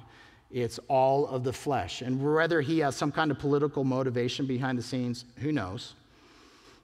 [0.53, 2.03] it's all of the flesh.
[2.03, 5.95] And whether he has some kind of political motivation behind the scenes, who knows?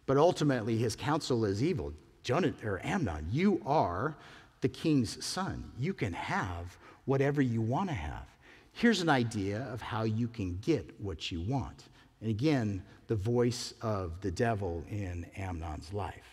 [0.06, 1.92] But ultimately, his counsel is evil.
[2.24, 4.16] Jonah, or Amnon, you are
[4.60, 5.70] the king's son.
[5.78, 6.76] You can have
[7.08, 8.26] whatever you want to have.
[8.72, 11.84] Here's an idea of how you can get what you want.
[12.20, 16.27] And again, the voice of the devil in Amnon's life.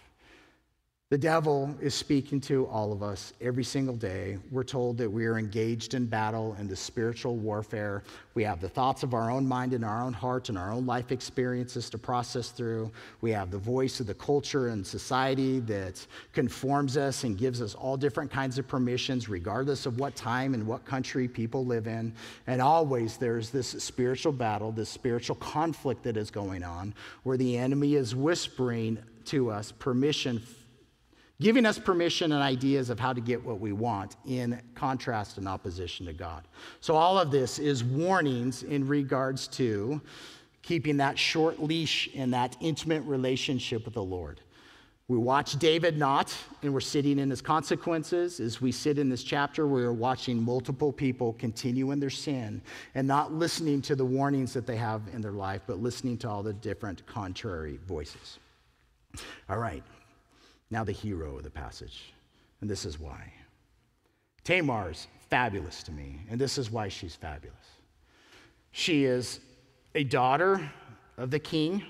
[1.11, 4.39] The devil is speaking to all of us every single day.
[4.49, 8.01] We're told that we are engaged in battle and the spiritual warfare.
[8.33, 10.87] We have the thoughts of our own mind and our own heart and our own
[10.87, 12.91] life experiences to process through.
[13.21, 17.75] We have the voice of the culture and society that conforms us and gives us
[17.75, 22.15] all different kinds of permissions, regardless of what time and what country people live in.
[22.47, 27.57] And always there's this spiritual battle, this spiritual conflict that is going on, where the
[27.57, 30.41] enemy is whispering to us permission
[31.41, 35.47] giving us permission and ideas of how to get what we want in contrast and
[35.47, 36.47] opposition to God.
[36.79, 40.01] So, all of this is warnings in regards to
[40.61, 44.41] keeping that short leash in that intimate relationship with the Lord.
[45.07, 48.39] We watch David not, and we're sitting in his consequences.
[48.39, 52.59] As we sit in this chapter, we are watching multiple people continue in their sin
[52.95, 56.29] and not listening to the warnings that they have in their life, but listening to
[56.29, 58.39] all the different contrary voices.
[59.47, 59.83] All right,
[60.71, 62.13] now, the hero of the passage,
[62.61, 63.31] and this is why.
[64.43, 67.55] Tamar's fabulous to me, and this is why she's fabulous.
[68.71, 69.39] She is
[69.93, 70.69] a daughter
[71.17, 71.83] of the king,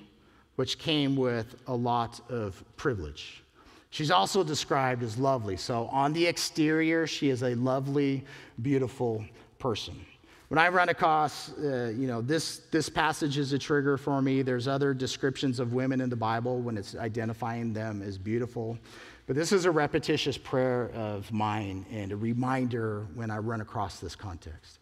[0.55, 3.43] which came with a lot of privilege.
[3.89, 5.57] She's also described as lovely.
[5.57, 8.25] So, on the exterior, she is a lovely,
[8.61, 9.23] beautiful
[9.57, 10.05] person.
[10.49, 14.43] When I run across, uh, you know, this, this passage is a trigger for me.
[14.43, 18.77] There's other descriptions of women in the Bible when it's identifying them as beautiful.
[19.25, 23.99] But this is a repetitious prayer of mine and a reminder when I run across
[23.99, 24.77] this context.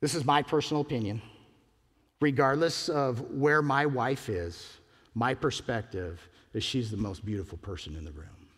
[0.00, 1.22] This is my personal opinion.
[2.20, 4.78] Regardless of where my wife is,
[5.14, 8.48] my perspective is she's the most beautiful person in the room.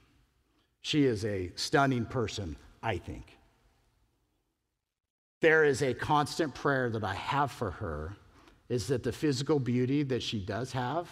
[0.80, 3.36] She is a stunning person, I think
[5.44, 8.16] there is a constant prayer that I have for her
[8.70, 11.06] is that the physical beauty that she does have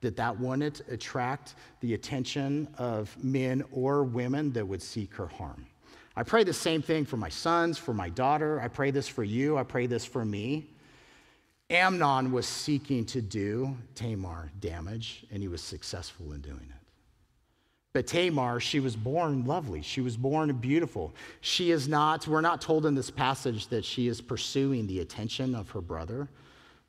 [0.00, 5.66] that that wouldn't attract the attention of men or women that would seek her harm.
[6.16, 8.62] I pray the same thing for my sons, for my daughter.
[8.62, 9.58] I pray this for you.
[9.58, 10.70] I pray this for me.
[11.68, 16.75] Amnon was seeking to do Tamar damage, and he was successful in doing it.
[17.96, 19.80] But Tamar, she was born lovely.
[19.80, 21.14] She was born beautiful.
[21.40, 25.54] She is not, we're not told in this passage that she is pursuing the attention
[25.54, 26.28] of her brother,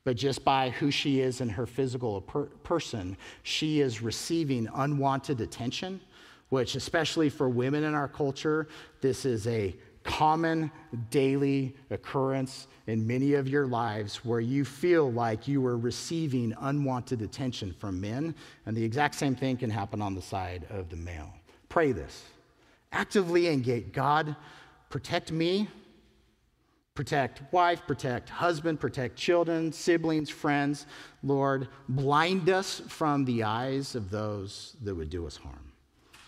[0.04, 5.40] but just by who she is and her physical per- person, she is receiving unwanted
[5.40, 5.98] attention,
[6.50, 8.68] which, especially for women in our culture,
[9.00, 9.74] this is a
[10.04, 10.70] common
[11.10, 17.22] daily occurrence in many of your lives where you feel like you are receiving unwanted
[17.22, 18.34] attention from men,
[18.66, 21.32] and the exact same thing can happen on the side of the male.
[21.68, 22.24] Pray this.
[22.92, 24.34] Actively engage God,
[24.88, 25.68] protect me,
[26.94, 30.86] protect wife, protect husband, protect children, siblings, friends.
[31.22, 35.67] Lord, blind us from the eyes of those that would do us harm.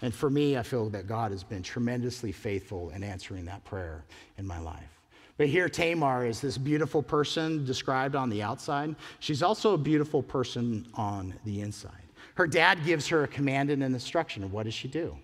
[0.03, 4.05] And for me, I feel that God has been tremendously faithful in answering that prayer
[4.39, 5.01] in my life.
[5.37, 8.95] But here, Tamar is this beautiful person described on the outside.
[9.21, 11.93] She's also a beautiful person on the inside.
[12.35, 14.43] Her dad gives her a command and an instruction.
[14.43, 15.17] And what does she do?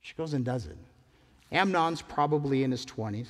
[0.00, 0.76] She goes and does it.
[1.52, 3.28] Amnon's probably in his 20s.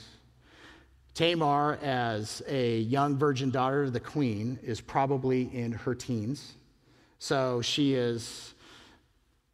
[1.14, 6.55] Tamar, as a young virgin daughter of the queen, is probably in her teens.
[7.18, 8.51] So she is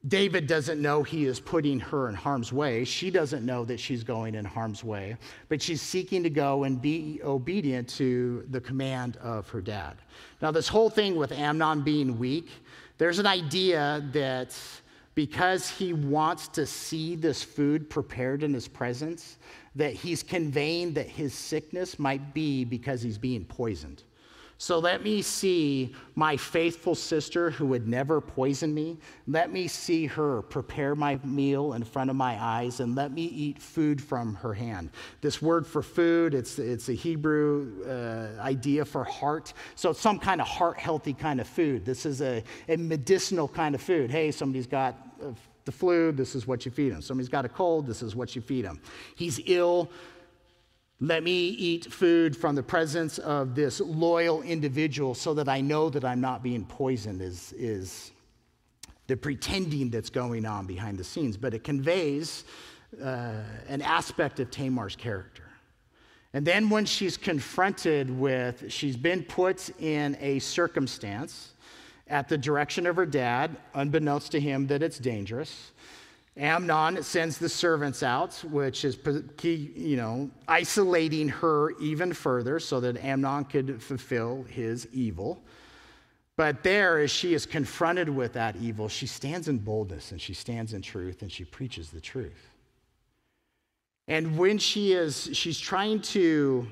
[0.06, 2.84] David doesn't know he is putting her in harm's way.
[2.84, 5.16] She doesn't know that she's going in harm's way,
[5.48, 9.96] but she's seeking to go and be obedient to the command of her dad.
[10.40, 12.48] Now, this whole thing with Amnon being weak,
[12.96, 14.56] there's an idea that
[15.16, 19.38] because he wants to see this food prepared in his presence,
[19.74, 24.04] that he's conveying that his sickness might be because he's being poisoned.
[24.60, 28.98] So let me see my faithful sister who would never poison me.
[29.28, 33.22] Let me see her prepare my meal in front of my eyes and let me
[33.22, 34.90] eat food from her hand.
[35.20, 39.52] This word for food, it's, it's a Hebrew uh, idea for heart.
[39.76, 41.84] So it's some kind of heart healthy kind of food.
[41.84, 44.10] This is a, a medicinal kind of food.
[44.10, 44.96] Hey, somebody's got
[45.66, 47.02] the flu, this is what you feed them.
[47.02, 48.80] Somebody's got a cold, this is what you feed him.
[49.14, 49.90] He's ill
[51.00, 55.90] let me eat food from the presence of this loyal individual so that I know
[55.90, 58.10] that I'm not being poisoned, is, is
[59.06, 61.36] the pretending that's going on behind the scenes.
[61.36, 62.44] But it conveys
[63.02, 63.34] uh,
[63.68, 65.44] an aspect of Tamar's character.
[66.34, 71.52] And then when she's confronted with, she's been put in a circumstance
[72.08, 75.70] at the direction of her dad, unbeknownst to him that it's dangerous.
[76.38, 78.96] Amnon sends the servants out, which is,
[79.42, 85.42] you know, isolating her even further so that Amnon could fulfill his evil.
[86.36, 90.34] But there, as she is confronted with that evil, she stands in boldness and she
[90.34, 92.50] stands in truth and she preaches the truth.
[94.06, 96.68] And when she is, she's trying to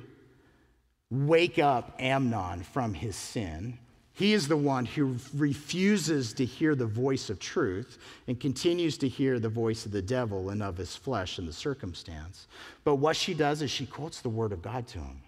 [1.11, 3.79] wake up Amnon from his sin,
[4.17, 9.09] he is the one who refuses to hear the voice of truth and continues to
[9.09, 12.49] hear the voice of the devil and of his flesh and the circumstance.
[12.83, 15.21] But what she does is she quotes the word of God to him.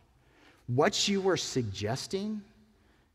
[0.68, 2.40] What you are suggesting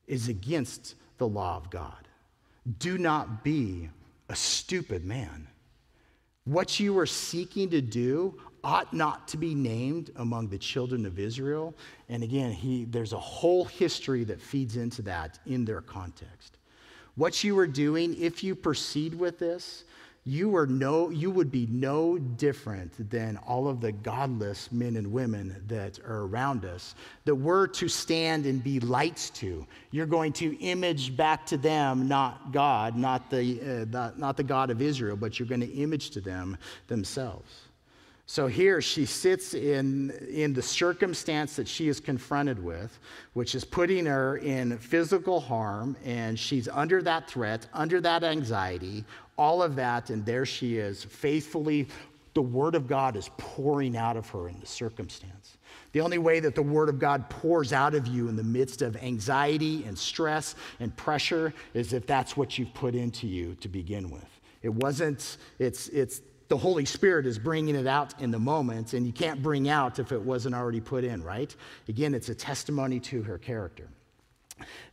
[0.06, 2.08] is against the law of God.
[2.78, 3.90] Do not be
[4.30, 5.48] a stupid man.
[6.46, 11.20] What you are seeking to do ought not to be named among the children of
[11.20, 11.76] Israel.
[12.10, 16.58] And again, he, there's a whole history that feeds into that in their context.
[17.16, 19.84] What you are doing, if you proceed with this,
[20.26, 25.12] you, are no, you would be no different than all of the godless men and
[25.12, 26.96] women that are around us
[27.26, 29.68] that we're to stand and be lights to.
[29.92, 34.44] You're going to image back to them, not God, not the, uh, not, not the
[34.44, 36.58] God of Israel, but you're going to image to them
[36.88, 37.63] themselves.
[38.26, 42.98] So here she sits in, in the circumstance that she is confronted with,
[43.34, 49.04] which is putting her in physical harm, and she's under that threat, under that anxiety,
[49.38, 51.88] all of that, and there she is, faithfully.
[52.34, 55.58] The Word of God is pouring out of her in the circumstance.
[55.92, 58.82] The only way that the Word of God pours out of you in the midst
[58.82, 63.68] of anxiety and stress and pressure is if that's what you've put into you to
[63.68, 64.26] begin with.
[64.64, 69.06] It wasn't, it's, it's the Holy Spirit is bringing it out in the moment, and
[69.06, 71.56] you can't bring out if it wasn't already put in, right?
[71.88, 73.88] Again, it's a testimony to her character.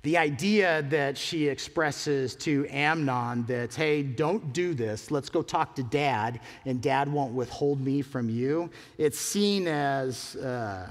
[0.03, 5.75] The idea that she expresses to Amnon that, hey, don't do this, let's go talk
[5.77, 10.37] to dad, and dad won't withhold me from you, it's seen as.
[10.37, 10.89] Uh,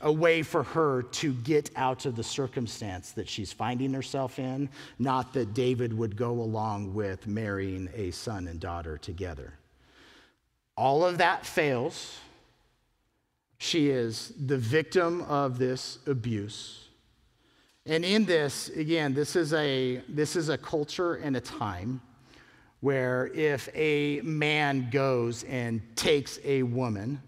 [0.00, 4.68] a way for her to get out of the circumstance that she's finding herself in,
[4.98, 9.54] not that David would go along with marrying a son and daughter together.
[10.76, 12.18] All of that fails.
[13.58, 16.84] She is the victim of this abuse.
[17.84, 22.00] And in this, again, this is a, this is a culture and a time
[22.80, 27.20] where if a man goes and takes a woman,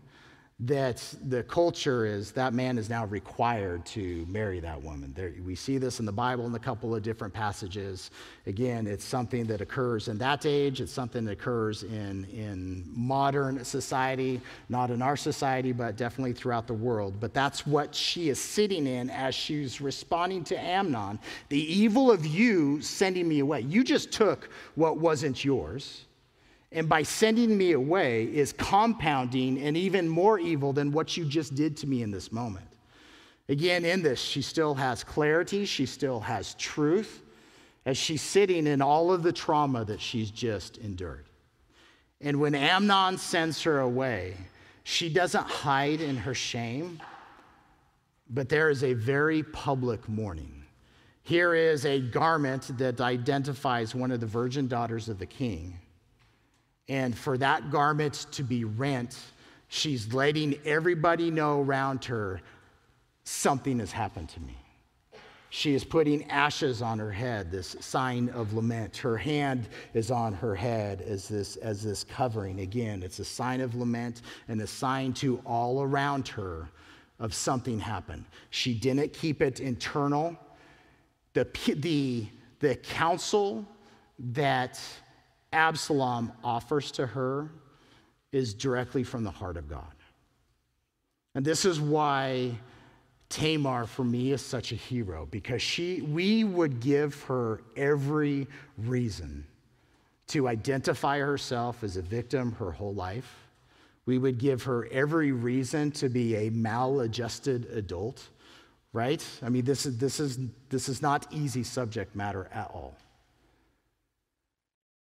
[0.62, 5.10] that the culture is that man is now required to marry that woman.
[5.16, 8.10] There, we see this in the Bible in a couple of different passages.
[8.46, 13.64] Again, it's something that occurs in that age, it's something that occurs in, in modern
[13.64, 14.38] society,
[14.68, 17.14] not in our society, but definitely throughout the world.
[17.20, 21.18] But that's what she is sitting in as she's responding to Amnon.
[21.48, 23.62] The evil of you sending me away.
[23.62, 26.04] You just took what wasn't yours
[26.72, 31.54] and by sending me away is compounding and even more evil than what you just
[31.54, 32.66] did to me in this moment.
[33.48, 37.22] Again, in this, she still has clarity, she still has truth
[37.84, 41.26] as she's sitting in all of the trauma that she's just endured.
[42.20, 44.36] And when Amnon sends her away,
[44.84, 47.00] she doesn't hide in her shame,
[48.28, 50.64] but there is a very public mourning.
[51.24, 55.79] Here is a garment that identifies one of the virgin daughters of the king
[56.90, 59.16] and for that garment to be rent,
[59.68, 62.40] she's letting everybody know around her
[63.22, 64.56] something has happened to me.
[65.50, 68.96] She is putting ashes on her head, this sign of lament.
[68.96, 72.58] Her hand is on her head as this, as this covering.
[72.58, 76.70] Again, it's a sign of lament and a sign to all around her
[77.20, 78.24] of something happened.
[78.50, 80.36] She didn't keep it internal.
[81.34, 82.26] The, the,
[82.58, 83.64] the counsel
[84.18, 84.80] that
[85.52, 87.50] Absalom offers to her
[88.32, 89.94] is directly from the heart of God.
[91.34, 92.52] And this is why
[93.28, 98.46] Tamar, for me, is such a hero because she, we would give her every
[98.76, 99.46] reason
[100.28, 103.48] to identify herself as a victim her whole life.
[104.06, 108.28] We would give her every reason to be a maladjusted adult,
[108.92, 109.24] right?
[109.42, 110.38] I mean, this is, this is,
[110.68, 112.96] this is not easy subject matter at all.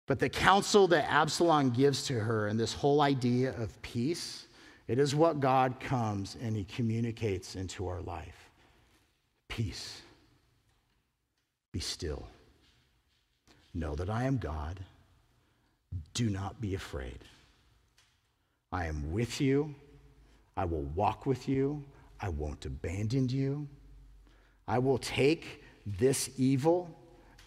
[0.09, 4.47] But the counsel that Absalom gives to her and this whole idea of peace,
[4.89, 8.49] it is what God comes and he communicates into our life.
[9.49, 10.01] Peace.
[11.73, 12.27] Be still.
[13.75, 14.81] Know that I am God.
[16.15, 17.19] Do not be afraid.
[18.73, 19.75] I am with you.
[20.57, 21.85] I will walk with you.
[22.19, 23.69] I won't abandon you.
[24.67, 26.89] I will take this evil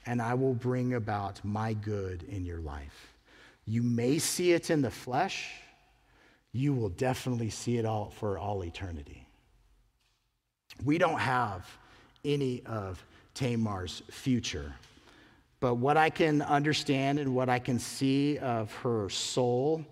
[0.06, 3.14] and I will bring about my good in your life.
[3.66, 5.52] You may see it in the flesh,
[6.52, 9.26] you will definitely see it all for all eternity.
[10.84, 11.66] We don't have
[12.26, 14.74] any of Tamar's future.
[15.60, 19.86] But what I can understand and what I can see of her soul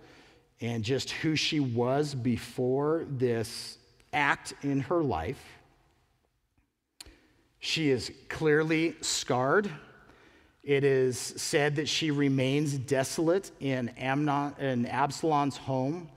[0.62, 3.78] and just who she was before this
[4.12, 5.42] act in her life,
[7.60, 9.70] she is clearly scarred
[10.64, 16.10] it is said that she remains desolate in, Amnon, in Absalom's home,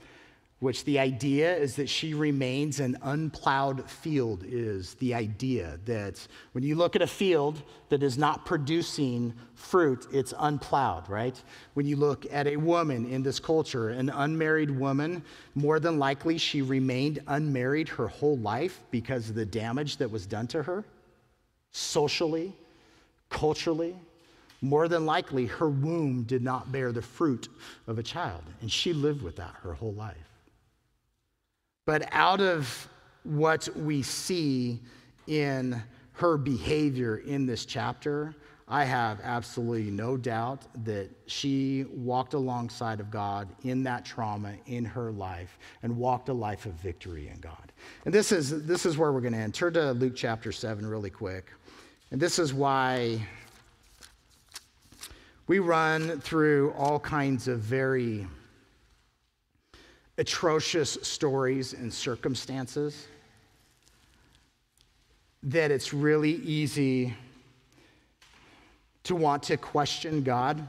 [0.59, 6.63] which the idea is that she remains an unplowed field, is the idea that when
[6.63, 11.43] you look at a field that is not producing fruit, it's unplowed, right?
[11.75, 15.25] When you look at a woman in this culture, an unmarried woman,
[15.57, 20.27] more than likely she remained unmarried her whole life because of the damage that was
[20.27, 20.85] done to her,
[21.73, 22.55] socially,
[23.31, 23.97] culturally
[24.63, 27.49] more than likely her womb did not bear the fruit
[27.89, 28.43] of a child.
[28.61, 30.17] And she lived with that her whole life.
[31.85, 32.89] But out of
[33.25, 34.81] what we see
[35.27, 35.83] in
[36.13, 38.35] her behavior in this chapter,
[38.69, 44.85] I have absolutely no doubt that she walked alongside of God in that trauma in
[44.85, 47.73] her life and walked a life of victory in God.
[48.05, 49.55] And this is, this is where we're going to end.
[49.55, 51.51] Turn to Luke chapter 7 really quick.
[52.13, 53.27] And this is why
[55.53, 58.27] we run through all kinds of very
[60.17, 63.07] atrocious stories and circumstances
[65.43, 67.15] that it's really easy
[69.05, 70.67] to want to question God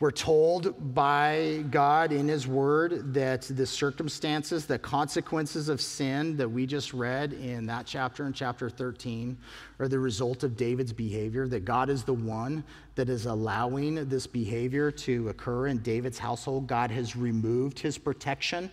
[0.00, 6.48] we're told by God in His Word that the circumstances, the consequences of sin that
[6.48, 9.36] we just read in that chapter, in chapter 13,
[9.78, 14.26] are the result of David's behavior, that God is the one that is allowing this
[14.26, 16.66] behavior to occur in David's household.
[16.66, 18.70] God has removed His protection.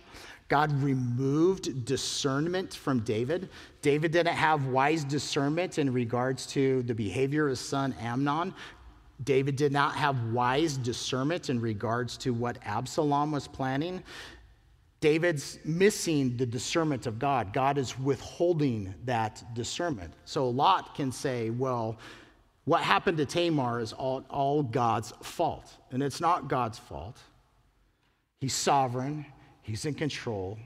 [0.48, 3.50] God removed discernment from David.
[3.82, 8.54] David didn't have wise discernment in regards to the behavior of his son Amnon.
[9.24, 14.02] David did not have wise discernment in regards to what Absalom was planning.
[15.00, 17.52] David's missing the discernment of God.
[17.52, 20.12] God is withholding that discernment.
[20.24, 21.98] So Lot can say, well,
[22.64, 25.72] what happened to Tamar is all, all God's fault.
[25.90, 27.16] And it's not God's fault.
[28.40, 29.24] He's sovereign,
[29.62, 30.58] He's in control.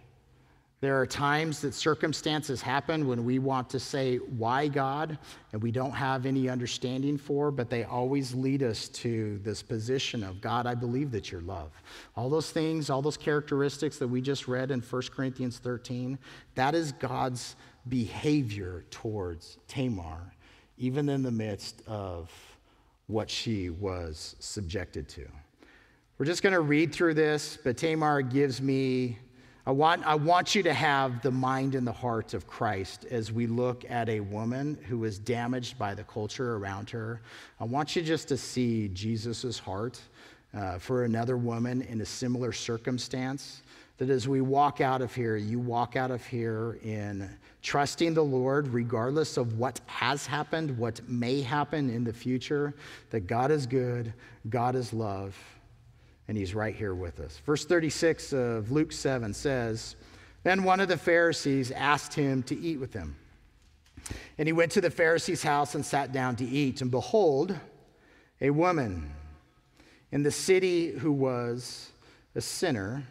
[0.83, 5.17] There are times that circumstances happen when we want to say, Why God?
[5.53, 10.25] and we don't have any understanding for, but they always lead us to this position
[10.25, 11.71] of, God, I believe that you're love.
[12.17, 16.19] All those things, all those characteristics that we just read in 1 Corinthians 13,
[16.57, 17.55] that is God's
[17.89, 20.35] behavior towards Tamar,
[20.79, 22.29] even in the midst of
[23.07, 25.29] what she was subjected to.
[26.19, 29.19] We're just going to read through this, but Tamar gives me
[29.65, 33.31] I want, I want you to have the mind and the heart of Christ as
[33.31, 37.21] we look at a woman who is damaged by the culture around her.
[37.61, 40.01] I want you just to see Jesus' heart
[40.53, 43.63] uh, for another woman in a similar circumstance.
[43.99, 47.31] That as we walk out of here, you walk out of here in
[47.63, 52.75] trusting the Lord, regardless of what has happened, what may happen in the future,
[53.11, 54.13] that God is good,
[54.49, 55.37] God is love
[56.33, 57.43] and he's right here with us.
[57.45, 59.97] Verse 36 of Luke 7 says,
[60.45, 63.17] Then one of the Pharisees asked him to eat with him.
[64.39, 66.81] And he went to the Pharisee's house and sat down to eat.
[66.81, 67.55] And behold,
[68.41, 69.13] a woman
[70.11, 71.91] in the city who was
[72.35, 73.05] a sinner,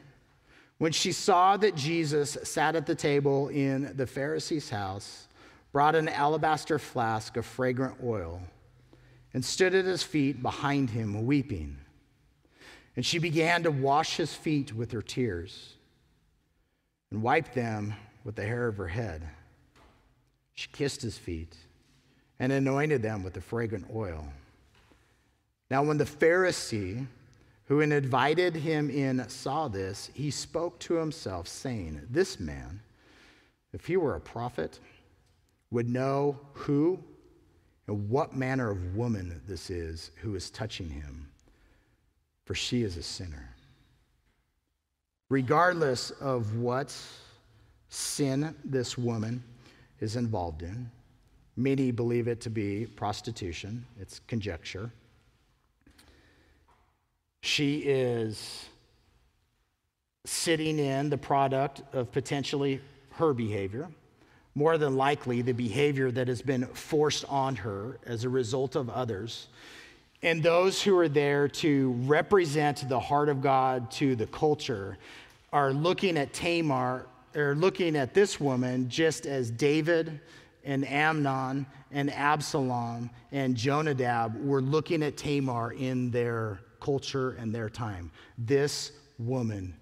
[0.80, 5.28] when she saw that Jesus sat at the table in the Pharisee's house,
[5.72, 8.42] brought an alabaster flask of fragrant oil
[9.32, 11.78] and stood at his feet behind him, weeping.
[12.96, 15.76] And she began to wash his feet with her tears
[17.10, 19.28] and wiped them with the hair of her head.
[20.54, 21.56] She kissed his feet
[22.40, 24.26] and anointed them with the fragrant oil.
[25.70, 27.08] Now, when the Pharisee
[27.66, 32.82] who had invited him in saw this, he spoke to himself, saying, This man,
[33.72, 34.80] if he were a prophet,
[35.70, 37.02] would know who
[37.88, 41.31] and what manner of woman this is who is touching him
[42.46, 43.50] for she is a sinner.
[45.30, 46.96] Regardless of what
[47.90, 49.44] sin this woman
[50.00, 50.90] is involved in,
[51.56, 54.92] many believe it to be prostitution, it's conjecture.
[57.42, 58.68] She is
[60.26, 62.80] sitting in the product of potentially
[63.12, 63.90] her behavior,
[64.56, 68.90] more than likely the behavior that has been forced on her as a result of
[68.90, 69.48] others
[70.24, 74.98] and those who are there to represent the heart of God to the culture
[75.52, 80.20] are looking at Tamar, or looking at this woman just as David
[80.64, 87.70] and Amnon and Absalom and Jonadab were looking at Tamar in their culture and their
[87.70, 88.12] time.
[88.38, 89.74] This woman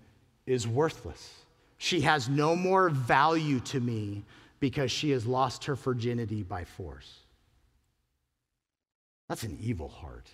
[0.46, 1.34] is worthless.
[1.78, 4.24] She has no more value to me
[4.60, 7.20] because she has lost her virginity by force.
[9.30, 10.28] That's an evil heart.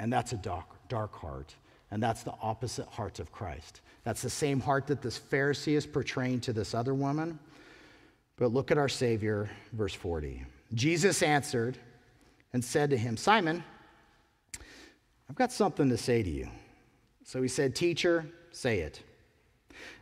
[0.00, 1.54] And that's a dark, dark heart.
[1.92, 3.82] And that's the opposite heart of Christ.
[4.02, 7.38] That's the same heart that this Pharisee is portraying to this other woman.
[8.36, 10.44] But look at our Savior, verse 40.
[10.72, 11.78] Jesus answered
[12.52, 13.62] and said to him, Simon,
[15.30, 16.48] I've got something to say to you.
[17.24, 19.02] So he said, Teacher, say it.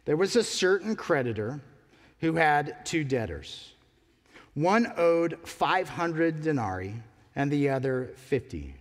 [0.05, 1.61] There was a certain creditor
[2.21, 3.73] who had two debtors.
[4.55, 6.95] One owed 500 denarii
[7.35, 8.75] and the other 50.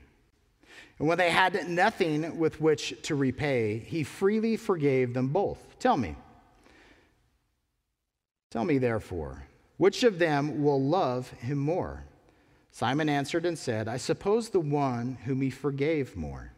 [0.99, 5.79] And when they had nothing with which to repay, he freely forgave them both.
[5.79, 6.15] Tell me.
[8.51, 9.43] Tell me, therefore,
[9.77, 12.03] which of them will love him more?
[12.71, 16.51] Simon answered and said, I suppose the one whom he forgave more.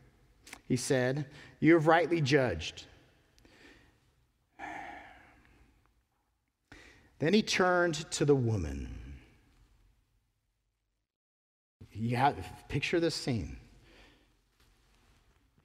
[0.68, 1.26] He said,
[1.60, 2.86] You have rightly judged.
[7.20, 9.03] Then he turned to the woman.
[11.94, 12.36] You have,
[12.68, 13.58] picture this scene.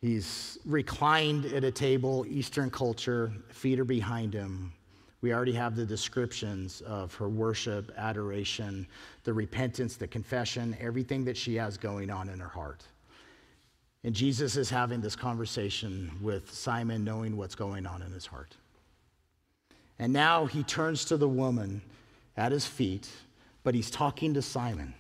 [0.01, 4.73] He's reclined at a table, Eastern culture, feet are behind him.
[5.21, 8.87] We already have the descriptions of her worship, adoration,
[9.25, 12.85] the repentance, the confession, everything that she has going on in her heart.
[14.05, 18.57] And Jesus is having this conversation with Simon, knowing what's going on in his heart.
[19.99, 21.83] And now he turns to the woman
[22.37, 23.09] at his feet,
[23.65, 24.95] but he's talking to Simon.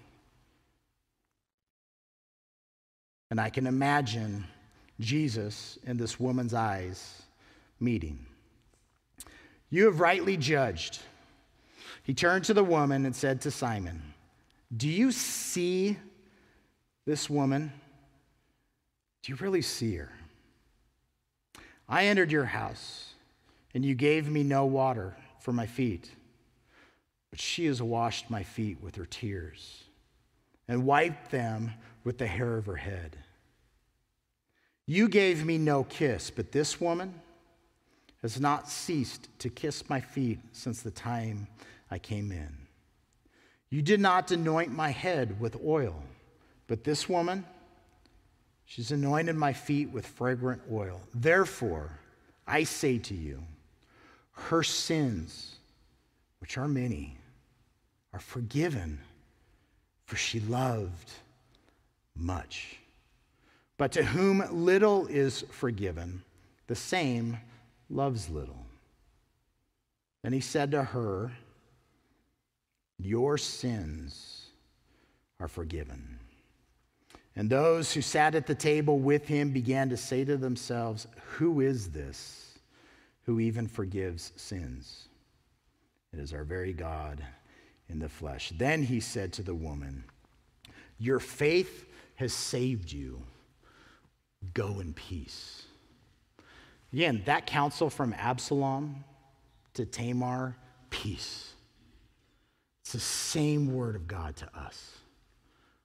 [3.30, 4.44] And I can imagine
[5.00, 7.22] Jesus in this woman's eyes
[7.78, 8.26] meeting.
[9.70, 10.98] You have rightly judged.
[12.02, 14.02] He turned to the woman and said to Simon,
[14.74, 15.98] Do you see
[17.04, 17.72] this woman?
[19.22, 20.10] Do you really see her?
[21.88, 23.14] I entered your house,
[23.74, 26.10] and you gave me no water for my feet,
[27.30, 29.84] but she has washed my feet with her tears
[30.66, 31.72] and wiped them
[32.08, 33.18] with the hair of her head.
[34.86, 37.12] You gave me no kiss, but this woman,
[38.22, 41.48] has not ceased to kiss my feet since the time
[41.90, 42.56] I came in.
[43.68, 46.02] You did not anoint my head with oil,
[46.66, 47.44] but this woman,
[48.64, 51.02] she's anointed my feet with fragrant oil.
[51.14, 51.90] Therefore,
[52.46, 53.44] I say to you,
[54.32, 55.56] her sins,
[56.40, 57.18] which are many,
[58.14, 58.98] are forgiven,
[60.06, 61.12] for she loved
[62.18, 62.78] much.
[63.76, 66.22] But to whom little is forgiven,
[66.66, 67.38] the same
[67.88, 68.66] loves little.
[70.22, 71.32] Then he said to her,
[72.98, 74.46] Your sins
[75.40, 76.18] are forgiven.
[77.36, 81.06] And those who sat at the table with him began to say to themselves,
[81.36, 82.58] Who is this
[83.22, 85.08] who even forgives sins?
[86.12, 87.24] It is our very God
[87.88, 88.52] in the flesh.
[88.56, 90.02] Then he said to the woman,
[90.98, 91.86] Your faith
[92.18, 93.22] has saved you.
[94.52, 95.62] Go in peace.
[96.92, 99.04] Again, that counsel from Absalom
[99.74, 100.56] to Tamar,
[100.90, 101.52] peace.
[102.82, 104.96] It's the same word of God to us.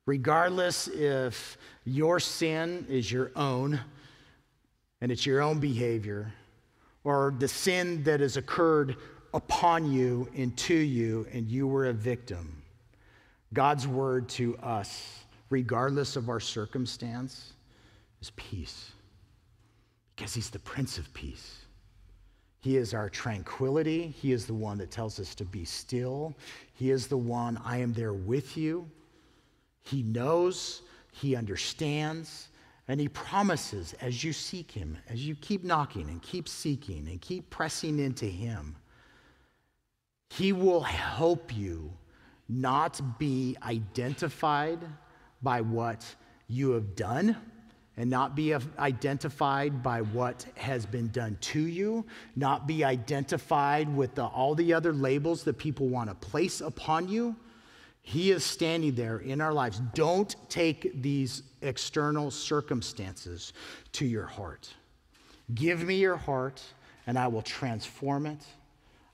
[0.07, 3.79] Regardless if your sin is your own
[5.01, 6.33] and it's your own behavior,
[7.03, 8.95] or the sin that has occurred
[9.35, 12.63] upon you and to you, and you were a victim,
[13.53, 15.22] God's word to us,
[15.53, 17.53] regardless of our circumstance,
[18.21, 18.91] is peace
[20.15, 21.59] because he's the Prince of Peace.
[22.59, 24.07] He is our tranquility.
[24.07, 26.33] He is the one that tells us to be still.
[26.73, 28.89] He is the one, I am there with you.
[29.83, 30.81] He knows,
[31.11, 32.47] He understands,
[32.87, 37.21] and He promises as you seek Him, as you keep knocking and keep seeking and
[37.21, 38.75] keep pressing into Him,
[40.31, 41.93] He will help you
[42.49, 44.79] not be identified
[45.43, 46.05] by what
[46.47, 47.37] you have done
[47.95, 52.03] and not be identified by what has been done to you,
[52.35, 57.07] not be identified with the, all the other labels that people want to place upon
[57.07, 57.35] you.
[58.01, 59.79] He is standing there in our lives.
[59.93, 63.53] Don't take these external circumstances
[63.93, 64.73] to your heart.
[65.53, 66.61] Give me your heart,
[67.05, 68.43] and I will transform it.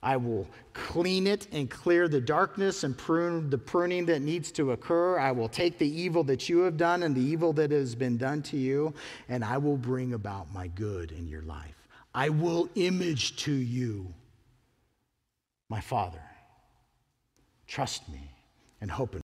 [0.01, 4.71] I will clean it and clear the darkness and prune the pruning that needs to
[4.71, 5.19] occur.
[5.19, 8.17] I will take the evil that you have done and the evil that has been
[8.17, 8.93] done to you,
[9.27, 11.75] and I will bring about my good in your life.
[12.13, 14.13] I will image to you
[15.67, 16.23] my Father.
[17.67, 18.31] Trust me
[18.81, 19.17] and hope in